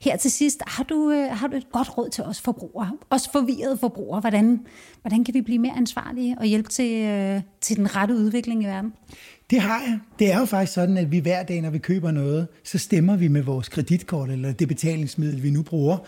Her 0.00 0.16
til 0.16 0.30
sidst, 0.30 0.62
har 0.66 0.84
du, 0.84 1.10
øh, 1.10 1.30
har 1.30 1.46
du 1.46 1.56
et 1.56 1.72
godt 1.72 1.98
råd 1.98 2.08
til 2.08 2.24
os 2.24 2.40
forbrugere, 2.40 2.92
os 3.10 3.28
forvirrede 3.32 3.78
forbrugere? 3.78 4.20
Hvordan, 4.20 4.60
hvordan 5.00 5.24
kan 5.24 5.34
vi 5.34 5.40
blive 5.40 5.58
mere 5.58 5.76
ansvarlige 5.76 6.36
og 6.38 6.44
hjælpe 6.44 6.68
til, 6.68 7.02
øh, 7.02 7.40
til 7.60 7.76
den 7.76 7.96
rette 7.96 8.14
udvikling 8.14 8.62
i 8.62 8.66
verden? 8.66 8.92
Det 9.50 9.60
har 9.60 9.80
jeg. 9.80 9.98
Det 10.18 10.32
er 10.32 10.38
jo 10.38 10.44
faktisk 10.44 10.72
sådan, 10.72 10.96
at 10.96 11.10
vi 11.12 11.18
hver 11.18 11.42
dag, 11.42 11.60
når 11.60 11.70
vi 11.70 11.78
køber 11.78 12.10
noget, 12.10 12.48
så 12.64 12.78
stemmer 12.78 13.16
vi 13.16 13.28
med 13.28 13.42
vores 13.42 13.68
kreditkort 13.68 14.30
eller 14.30 14.52
det 14.52 14.68
betalingsmiddel, 14.68 15.42
vi 15.42 15.50
nu 15.50 15.62
bruger. 15.62 15.98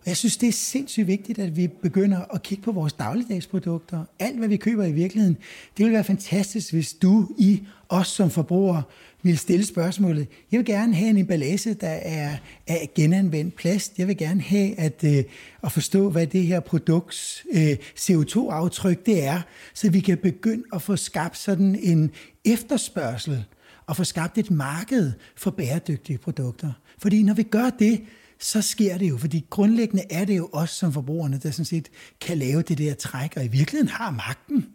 Og 0.00 0.06
jeg 0.06 0.16
synes, 0.16 0.36
det 0.36 0.48
er 0.48 0.52
sindssygt 0.52 1.06
vigtigt, 1.06 1.38
at 1.38 1.56
vi 1.56 1.68
begynder 1.68 2.34
at 2.34 2.42
kigge 2.42 2.62
på 2.64 2.72
vores 2.72 2.92
dagligdagsprodukter. 2.92 4.04
Alt, 4.18 4.38
hvad 4.38 4.48
vi 4.48 4.56
køber 4.56 4.84
i 4.84 4.92
virkeligheden. 4.92 5.36
Det 5.76 5.84
ville 5.84 5.94
være 5.94 6.04
fantastisk, 6.04 6.72
hvis 6.72 6.92
du, 6.92 7.28
I, 7.38 7.62
os 7.88 8.08
som 8.08 8.30
forbrugere, 8.30 8.82
vil 9.22 9.38
stille 9.38 9.66
spørgsmålet. 9.66 10.28
Jeg 10.52 10.58
vil 10.58 10.66
gerne 10.66 10.94
have 10.94 11.10
en 11.10 11.16
emballage, 11.16 11.74
der 11.74 11.88
er 11.88 12.36
af 12.66 12.90
genanvendt 12.94 13.56
plast. 13.56 13.98
Jeg 13.98 14.08
vil 14.08 14.16
gerne 14.16 14.40
have 14.40 14.78
at, 14.78 15.04
øh, 15.04 15.24
at 15.64 15.72
forstå, 15.72 16.10
hvad 16.10 16.26
det 16.26 16.46
her 16.46 16.60
produkts 16.60 17.46
øh, 17.52 17.76
CO2-aftryk 17.98 19.06
det 19.06 19.24
er, 19.24 19.40
så 19.74 19.90
vi 19.90 20.00
kan 20.00 20.18
begynde 20.18 20.64
at 20.72 20.82
få 20.82 20.96
skabt 20.96 21.38
sådan 21.38 21.78
en 21.82 22.10
efterspørgsel 22.44 23.44
og 23.86 23.96
få 23.96 24.04
skabt 24.04 24.38
et 24.38 24.50
marked 24.50 25.12
for 25.36 25.50
bæredygtige 25.50 26.18
produkter. 26.18 26.72
Fordi 26.98 27.22
når 27.22 27.34
vi 27.34 27.42
gør 27.42 27.70
det, 27.70 28.00
så 28.38 28.62
sker 28.62 28.98
det 28.98 29.08
jo, 29.08 29.16
fordi 29.16 29.46
grundlæggende 29.50 30.04
er 30.10 30.24
det 30.24 30.36
jo 30.36 30.48
os 30.52 30.70
som 30.70 30.92
forbrugerne, 30.92 31.40
der 31.42 31.50
sådan 31.50 31.64
set 31.64 31.88
kan 32.20 32.38
lave 32.38 32.62
det 32.62 32.78
der 32.78 32.94
træk, 32.94 33.32
og 33.36 33.44
i 33.44 33.48
virkeligheden 33.48 33.88
har 33.88 34.10
magten. 34.10 34.66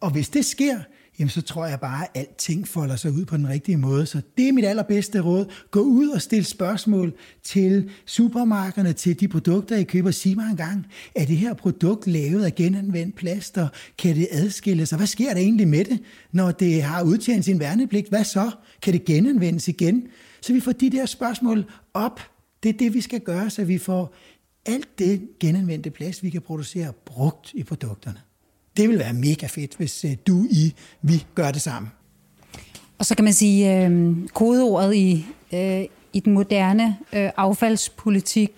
Og 0.00 0.10
hvis 0.10 0.28
det 0.28 0.44
sker, 0.44 0.78
jamen 1.18 1.30
så 1.30 1.42
tror 1.42 1.66
jeg 1.66 1.80
bare, 1.80 2.04
at 2.04 2.10
alting 2.14 2.68
folder 2.68 2.96
sig 2.96 3.12
ud 3.12 3.24
på 3.24 3.36
den 3.36 3.48
rigtige 3.48 3.76
måde. 3.76 4.06
Så 4.06 4.20
det 4.36 4.48
er 4.48 4.52
mit 4.52 4.64
allerbedste 4.64 5.20
råd. 5.20 5.46
Gå 5.70 5.80
ud 5.80 6.08
og 6.08 6.22
stil 6.22 6.44
spørgsmål 6.44 7.14
til 7.42 7.90
supermarkederne, 8.06 8.92
til 8.92 9.20
de 9.20 9.28
produkter, 9.28 9.76
I 9.76 9.82
køber. 9.82 10.10
Sig 10.10 10.36
mig 10.36 10.50
engang, 10.50 10.86
er 11.14 11.24
det 11.24 11.36
her 11.36 11.54
produkt 11.54 12.06
lavet 12.06 12.44
af 12.44 12.54
genanvendt 12.54 13.16
plast, 13.16 13.58
og 13.58 13.68
kan 13.98 14.16
det 14.16 14.28
adskilles? 14.30 14.92
Og 14.92 14.96
hvad 14.96 15.06
sker 15.06 15.34
der 15.34 15.40
egentlig 15.40 15.68
med 15.68 15.84
det, 15.84 16.00
når 16.32 16.50
det 16.50 16.82
har 16.82 17.02
udtjent 17.02 17.44
sin 17.44 17.60
værnepligt? 17.60 18.08
Hvad 18.08 18.24
så? 18.24 18.50
Kan 18.82 18.92
det 18.92 19.04
genanvendes 19.04 19.68
igen? 19.68 20.06
Så 20.40 20.52
vi 20.52 20.60
får 20.60 20.72
de 20.72 20.90
der 20.90 21.06
spørgsmål 21.06 21.64
op. 21.94 22.20
Det 22.62 22.68
er 22.68 22.78
det, 22.78 22.94
vi 22.94 23.00
skal 23.00 23.20
gøre, 23.20 23.50
så 23.50 23.64
vi 23.64 23.78
får 23.78 24.14
alt 24.66 24.98
det 24.98 25.28
genanvendte 25.40 25.90
plast, 25.90 26.22
vi 26.22 26.30
kan 26.30 26.42
producere, 26.42 26.92
brugt 27.06 27.50
i 27.54 27.62
produkterne. 27.62 28.18
Det 28.78 28.88
vil 28.88 28.98
være 28.98 29.12
mega 29.12 29.46
fedt, 29.46 29.76
hvis 29.76 30.04
øh, 30.04 30.16
du, 30.26 30.46
I, 30.50 30.74
vi 31.02 31.24
gør 31.34 31.50
det 31.50 31.62
sammen. 31.62 31.90
Og 32.98 33.06
så 33.06 33.14
kan 33.14 33.24
man 33.24 33.32
sige, 33.32 33.84
øh, 33.86 34.16
kodeordet 34.34 34.94
i, 34.94 35.26
øh, 35.54 35.84
i 36.12 36.20
den 36.20 36.32
moderne 36.32 36.96
øh, 37.12 37.30
affaldspolitik 37.36 38.50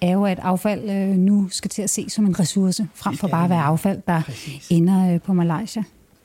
er 0.00 0.12
jo, 0.12 0.24
at 0.24 0.38
affald 0.42 0.90
øh, 0.90 1.08
nu 1.08 1.48
skal 1.50 1.70
til 1.70 1.82
at 1.82 1.90
se 1.90 2.10
som 2.10 2.26
en 2.26 2.40
ressource, 2.40 2.88
frem 2.94 3.16
for 3.16 3.28
bare 3.28 3.44
at 3.44 3.50
være 3.50 3.62
affald, 3.62 4.02
der 4.06 4.22
Præcis. 4.22 4.66
ender 4.70 5.14
øh, 5.14 5.20
på 5.20 5.32
Malaysia. 5.32 5.82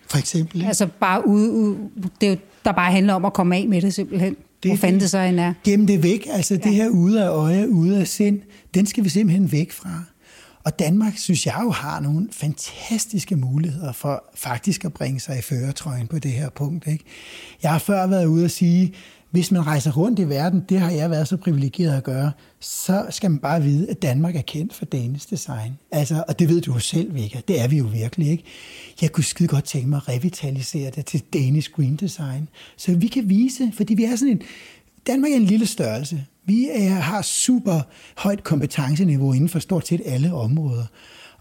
For 0.08 0.18
eksempel. 0.18 0.66
Altså 0.66 0.88
bare 1.00 1.28
ude, 1.28 1.52
ude 1.52 1.78
det 2.22 2.28
er 2.28 2.32
jo, 2.32 2.38
der 2.66 2.72
bare 2.72 2.92
handler 2.92 3.14
om 3.14 3.26
at 3.26 3.34
komme 3.34 3.56
af 3.56 3.68
med 3.68 3.82
det 3.82 3.94
simpelthen. 3.94 4.36
Det, 4.64 4.72
Hvor 4.72 4.78
fanden 4.78 5.02
det 5.02 5.10
så 5.10 5.18
end 5.18 5.40
er. 5.40 5.54
Gem 5.64 5.88
det 5.88 6.04
væk. 6.04 6.28
Altså 6.30 6.54
ja. 6.54 6.60
det 6.60 6.76
her 6.76 6.90
ude 6.90 7.24
af 7.24 7.30
øje, 7.30 7.70
ude 7.70 8.00
af 8.00 8.08
sind, 8.08 8.40
den 8.74 8.86
skal 8.86 9.04
vi 9.04 9.10
simpelthen 9.10 9.52
væk 9.52 9.72
fra. 9.72 10.04
Og 10.64 10.80
Danmark, 10.80 11.18
synes 11.18 11.46
jeg 11.46 11.60
jo, 11.64 11.72
har 11.72 12.00
nogle 12.00 12.28
fantastiske 12.32 13.36
muligheder 13.36 13.92
for 13.92 14.24
faktisk 14.36 14.86
at 14.86 14.94
bringe 14.94 15.20
sig 15.20 15.38
i 15.38 15.42
føretrøjen 15.42 16.08
på 16.08 16.20
det 16.20 16.32
her 16.32 16.50
punkt. 16.50 16.88
Ikke? 16.88 17.04
Jeg 17.64 17.72
har 17.72 17.80
før 17.80 18.08
været 18.08 18.26
ude 18.26 18.46
at 18.46 18.52
sige, 18.52 18.94
hvis 19.32 19.52
man 19.52 19.68
rejser 19.68 19.92
rundt 19.92 20.20
i 20.20 20.30
verden, 20.30 20.64
det 20.70 20.80
har 20.80 20.92
jeg 20.92 21.10
været 21.10 21.28
så 21.28 21.38
privilegeret 21.38 21.98
at 21.98 22.04
gøre, 22.04 22.32
så 22.60 23.06
skal 23.10 23.32
man 23.32 23.40
bare 23.40 23.64
vide, 23.64 23.90
at 23.90 24.02
Danmark 24.02 24.36
er 24.36 24.42
kendt 24.42 24.74
for 24.74 24.86
Danish 24.86 25.30
design. 25.30 25.78
Altså, 25.92 26.24
og 26.28 26.40
det 26.40 26.50
ved 26.50 26.62
du 26.62 26.74
jo 26.74 26.80
selv, 26.80 27.16
Vika. 27.16 27.40
Det 27.48 27.62
er 27.62 27.68
vi 27.68 27.78
jo 27.78 27.86
virkelig, 27.86 28.28
ikke? 28.28 28.44
Jeg 29.02 29.12
kunne 29.12 29.24
skide 29.24 29.48
godt 29.48 29.64
tænke 29.64 29.90
mig 29.90 29.98
at 29.98 30.10
revitalisere 30.10 30.92
det 30.92 31.06
til 31.06 31.22
Danish 31.34 31.72
Green 31.72 31.96
Design. 31.96 32.50
Så 32.78 32.96
vi 32.96 33.08
kan 33.08 33.30
vise, 33.30 33.72
fordi 33.74 33.94
vi 33.94 34.04
er 34.04 34.16
sådan 34.16 34.32
en... 34.32 34.42
Danmark 35.08 35.32
er 35.32 35.36
en 35.36 35.46
lille 35.46 35.66
størrelse. 35.66 36.26
Vi 36.46 36.70
er, 36.74 36.90
har 36.90 37.22
super 37.22 37.82
højt 38.18 38.44
kompetenceniveau 38.44 39.34
inden 39.34 39.50
for 39.50 39.60
stort 39.60 39.88
set 39.88 40.02
alle 40.06 40.34
områder. 40.34 40.86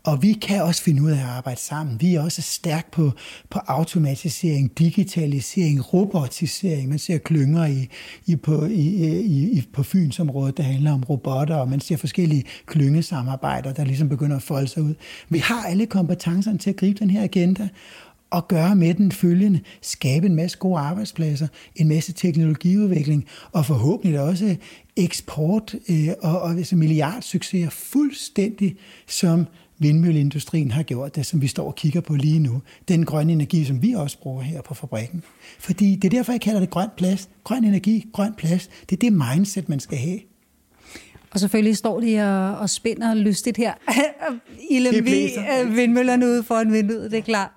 Og 0.04 0.22
vi 0.22 0.32
kan 0.32 0.62
også 0.62 0.82
finde 0.82 1.02
ud 1.02 1.10
af 1.10 1.16
at 1.16 1.24
arbejde 1.24 1.60
sammen. 1.60 2.00
Vi 2.00 2.14
er 2.14 2.22
også 2.22 2.42
stærk 2.42 2.90
på, 2.92 3.12
på 3.50 3.58
automatisering, 3.66 4.78
digitalisering, 4.78 5.94
robotisering. 5.94 6.88
Man 6.88 6.98
ser 6.98 7.18
klynger 7.18 7.66
i, 7.66 7.88
i, 8.26 8.36
på, 8.36 8.64
i, 8.64 9.20
i, 9.20 9.68
på 9.72 9.82
Fynsområdet, 9.82 10.56
der 10.56 10.62
handler 10.62 10.92
om 10.92 11.04
robotter, 11.04 11.56
og 11.56 11.68
man 11.68 11.80
ser 11.80 11.96
forskellige 11.96 12.44
klyngesamarbejder, 12.66 13.72
der 13.72 13.84
ligesom 13.84 14.08
begynder 14.08 14.36
at 14.36 14.42
folde 14.42 14.68
sig 14.68 14.82
ud. 14.82 14.94
Vi 15.28 15.38
har 15.38 15.62
alle 15.62 15.86
kompetencerne 15.86 16.58
til 16.58 16.70
at 16.70 16.76
gribe 16.76 16.98
den 16.98 17.10
her 17.10 17.22
agenda, 17.22 17.68
og 18.30 18.48
gøre 18.48 18.76
med 18.76 18.94
den 18.94 19.12
følgende, 19.12 19.60
skabe 19.82 20.26
en 20.26 20.34
masse 20.34 20.58
gode 20.58 20.78
arbejdspladser, 20.78 21.48
en 21.76 21.88
masse 21.88 22.12
teknologiudvikling, 22.12 23.26
og 23.52 23.66
forhåbentlig 23.66 24.20
også 24.20 24.56
eksport 24.96 25.74
øh, 25.88 26.08
og, 26.22 26.40
og 26.40 26.50
altså 26.50 26.76
milliardsucceser 26.76 27.70
fuldstændig 27.70 28.76
som 29.06 29.46
vindmølleindustrien 29.78 30.70
har 30.70 30.82
gjort 30.82 31.16
det, 31.16 31.26
som 31.26 31.42
vi 31.42 31.46
står 31.46 31.66
og 31.66 31.74
kigger 31.74 32.00
på 32.00 32.14
lige 32.14 32.38
nu. 32.38 32.62
Den 32.88 33.04
grønne 33.04 33.32
energi, 33.32 33.64
som 33.64 33.82
vi 33.82 33.92
også 33.92 34.18
bruger 34.18 34.42
her 34.42 34.62
på 34.62 34.74
fabrikken. 34.74 35.22
Fordi 35.58 35.96
det 35.96 36.04
er 36.04 36.18
derfor, 36.18 36.32
jeg 36.32 36.40
kalder 36.40 36.60
det 36.60 36.70
grøn 36.70 36.88
plads. 36.96 37.28
Grøn 37.44 37.64
energi, 37.64 38.06
grøn 38.12 38.34
plads. 38.34 38.70
Det 38.90 38.96
er 38.96 39.00
det 39.00 39.12
mindset, 39.12 39.68
man 39.68 39.80
skal 39.80 39.98
have. 39.98 40.18
Og 41.30 41.40
selvfølgelig 41.40 41.76
står 41.76 42.00
de 42.00 42.20
og, 42.20 42.58
og 42.58 42.70
spænder 42.70 43.14
lystigt 43.14 43.56
her 43.56 43.72
i 44.70 44.78
Lemvi, 44.78 45.24
øh, 45.24 45.76
vindmøllerne 45.76 46.26
ude 46.26 46.42
foran 46.42 46.72
vinduet, 46.72 47.10
det 47.10 47.18
er 47.18 47.22
klart. 47.22 47.50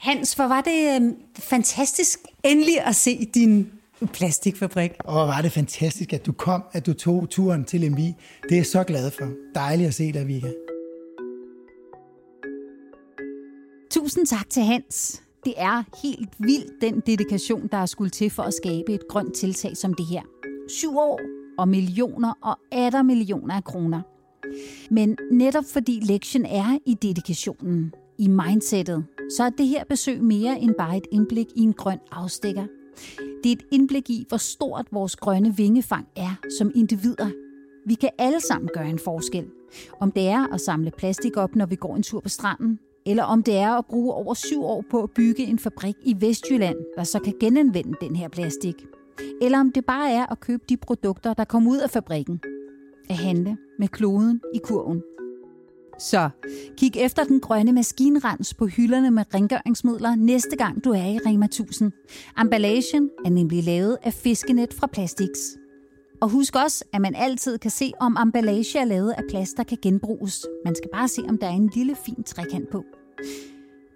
Hans, 0.00 0.34
hvor 0.34 0.44
var 0.44 0.60
det 0.60 1.00
øh, 1.02 1.12
fantastisk 1.38 2.18
endelig 2.44 2.80
at 2.86 2.96
se 2.96 3.30
din 3.34 3.72
plastikfabrik. 4.12 4.90
Og 5.04 5.28
var 5.28 5.42
det 5.42 5.52
fantastisk, 5.52 6.12
at 6.12 6.26
du 6.26 6.32
kom, 6.32 6.62
at 6.72 6.86
du 6.86 6.92
tog 6.92 7.30
turen 7.30 7.64
til 7.64 7.80
Lemvi. 7.80 8.14
Det 8.42 8.52
er 8.52 8.56
jeg 8.56 8.66
så 8.66 8.84
glad 8.84 9.10
for. 9.10 9.32
Dejligt 9.54 9.88
at 9.88 9.94
se 9.94 10.12
dig, 10.12 10.28
Vika. 10.28 10.50
Tusind 13.90 14.26
tak 14.26 14.50
til 14.50 14.62
Hans. 14.62 15.22
Det 15.44 15.54
er 15.56 15.82
helt 16.02 16.30
vildt 16.38 16.72
den 16.80 17.02
dedikation, 17.06 17.68
der 17.72 17.78
er 17.78 17.86
skulle 17.86 18.10
til 18.10 18.30
for 18.30 18.42
at 18.42 18.54
skabe 18.54 18.94
et 18.94 19.08
grønt 19.08 19.34
tiltag 19.34 19.76
som 19.76 19.94
det 19.94 20.06
her. 20.06 20.22
Syv 20.68 20.98
år 20.98 21.20
og 21.58 21.68
millioner 21.68 22.32
og 22.42 22.58
atter 22.72 23.02
millioner 23.02 23.54
af 23.54 23.64
kroner. 23.64 24.02
Men 24.90 25.16
netop 25.32 25.64
fordi 25.72 26.00
lektien 26.02 26.46
er 26.46 26.78
i 26.86 26.94
dedikationen, 26.94 27.92
i 28.18 28.28
mindsetet, 28.28 29.04
så 29.36 29.44
er 29.44 29.50
det 29.50 29.66
her 29.66 29.84
besøg 29.84 30.22
mere 30.22 30.60
end 30.60 30.74
bare 30.78 30.96
et 30.96 31.06
indblik 31.12 31.46
i 31.56 31.60
en 31.60 31.72
grøn 31.72 31.98
afstikker. 32.10 32.66
Det 33.44 33.52
er 33.52 33.56
et 33.56 33.64
indblik 33.70 34.10
i, 34.10 34.24
hvor 34.28 34.36
stort 34.36 34.86
vores 34.92 35.16
grønne 35.16 35.56
vingefang 35.56 36.06
er 36.16 36.40
som 36.58 36.70
individer. 36.74 37.30
Vi 37.86 37.94
kan 37.94 38.10
alle 38.18 38.40
sammen 38.40 38.70
gøre 38.74 38.90
en 38.90 38.98
forskel. 38.98 39.46
Om 40.00 40.12
det 40.12 40.28
er 40.28 40.54
at 40.54 40.60
samle 40.60 40.90
plastik 40.90 41.36
op, 41.36 41.56
når 41.56 41.66
vi 41.66 41.76
går 41.76 41.96
en 41.96 42.02
tur 42.02 42.20
på 42.20 42.28
stranden, 42.28 42.78
eller 43.06 43.22
om 43.22 43.42
det 43.42 43.56
er 43.56 43.70
at 43.70 43.86
bruge 43.86 44.14
over 44.14 44.34
syv 44.34 44.62
år 44.62 44.84
på 44.90 45.02
at 45.02 45.10
bygge 45.10 45.42
en 45.42 45.58
fabrik 45.58 45.96
i 46.04 46.16
Vestjylland, 46.20 46.76
der 46.96 47.04
så 47.04 47.18
kan 47.18 47.34
genanvende 47.40 47.94
den 48.00 48.16
her 48.16 48.28
plastik. 48.28 48.86
Eller 49.42 49.60
om 49.60 49.72
det 49.72 49.84
bare 49.84 50.12
er 50.12 50.26
at 50.32 50.40
købe 50.40 50.62
de 50.68 50.76
produkter, 50.76 51.34
der 51.34 51.44
kommer 51.44 51.70
ud 51.70 51.78
af 51.78 51.90
fabrikken. 51.90 52.40
At 53.10 53.16
handle 53.16 53.56
med 53.78 53.88
kloden 53.88 54.40
i 54.54 54.58
kurven. 54.58 55.02
Så 56.00 56.30
kig 56.76 56.96
efter 56.96 57.24
den 57.24 57.40
grønne 57.40 57.72
maskinrens 57.72 58.54
på 58.54 58.66
hylderne 58.66 59.10
med 59.10 59.24
rengøringsmidler 59.34 60.14
næste 60.14 60.56
gang 60.56 60.84
du 60.84 60.90
er 60.90 61.06
i 61.06 61.18
Rema 61.26 61.44
1000. 61.44 61.92
Emballagen 62.40 63.10
er 63.24 63.30
nemlig 63.30 63.64
lavet 63.64 63.98
af 64.02 64.12
fiskenet 64.12 64.74
fra 64.74 64.86
Plastix. 64.86 65.28
Og 66.20 66.28
husk 66.28 66.56
også, 66.56 66.84
at 66.92 67.00
man 67.00 67.14
altid 67.14 67.58
kan 67.58 67.70
se, 67.70 67.92
om 68.00 68.16
emballage 68.22 68.78
er 68.78 68.84
lavet 68.84 69.10
af 69.10 69.22
plast, 69.30 69.56
der 69.56 69.62
kan 69.62 69.78
genbruges. 69.82 70.46
Man 70.64 70.74
skal 70.74 70.90
bare 70.92 71.08
se, 71.08 71.22
om 71.28 71.38
der 71.38 71.46
er 71.46 71.50
en 71.52 71.70
lille 71.74 71.96
fin 72.04 72.22
trekant 72.22 72.70
på. 72.72 72.84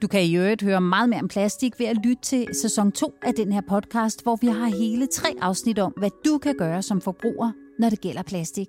Du 0.03 0.09
kan 0.09 0.25
i 0.25 0.37
øvrigt 0.37 0.62
høre 0.62 0.81
meget 0.81 1.09
mere 1.09 1.21
om 1.21 1.29
plastik 1.29 1.79
ved 1.79 1.87
at 1.87 1.97
lytte 2.05 2.23
til 2.23 2.49
sæson 2.62 2.93
2 2.93 3.14
af 3.23 3.35
den 3.35 3.53
her 3.53 3.61
podcast, 3.69 4.23
hvor 4.23 4.37
vi 4.37 4.47
har 4.47 4.67
hele 4.67 5.07
tre 5.07 5.29
afsnit 5.40 5.79
om, 5.79 5.93
hvad 5.97 6.11
du 6.25 6.38
kan 6.38 6.55
gøre 6.59 6.83
som 6.83 7.01
forbruger, 7.01 7.53
når 7.79 7.90
det 7.90 8.01
gælder 8.01 8.23
plastik. 8.23 8.69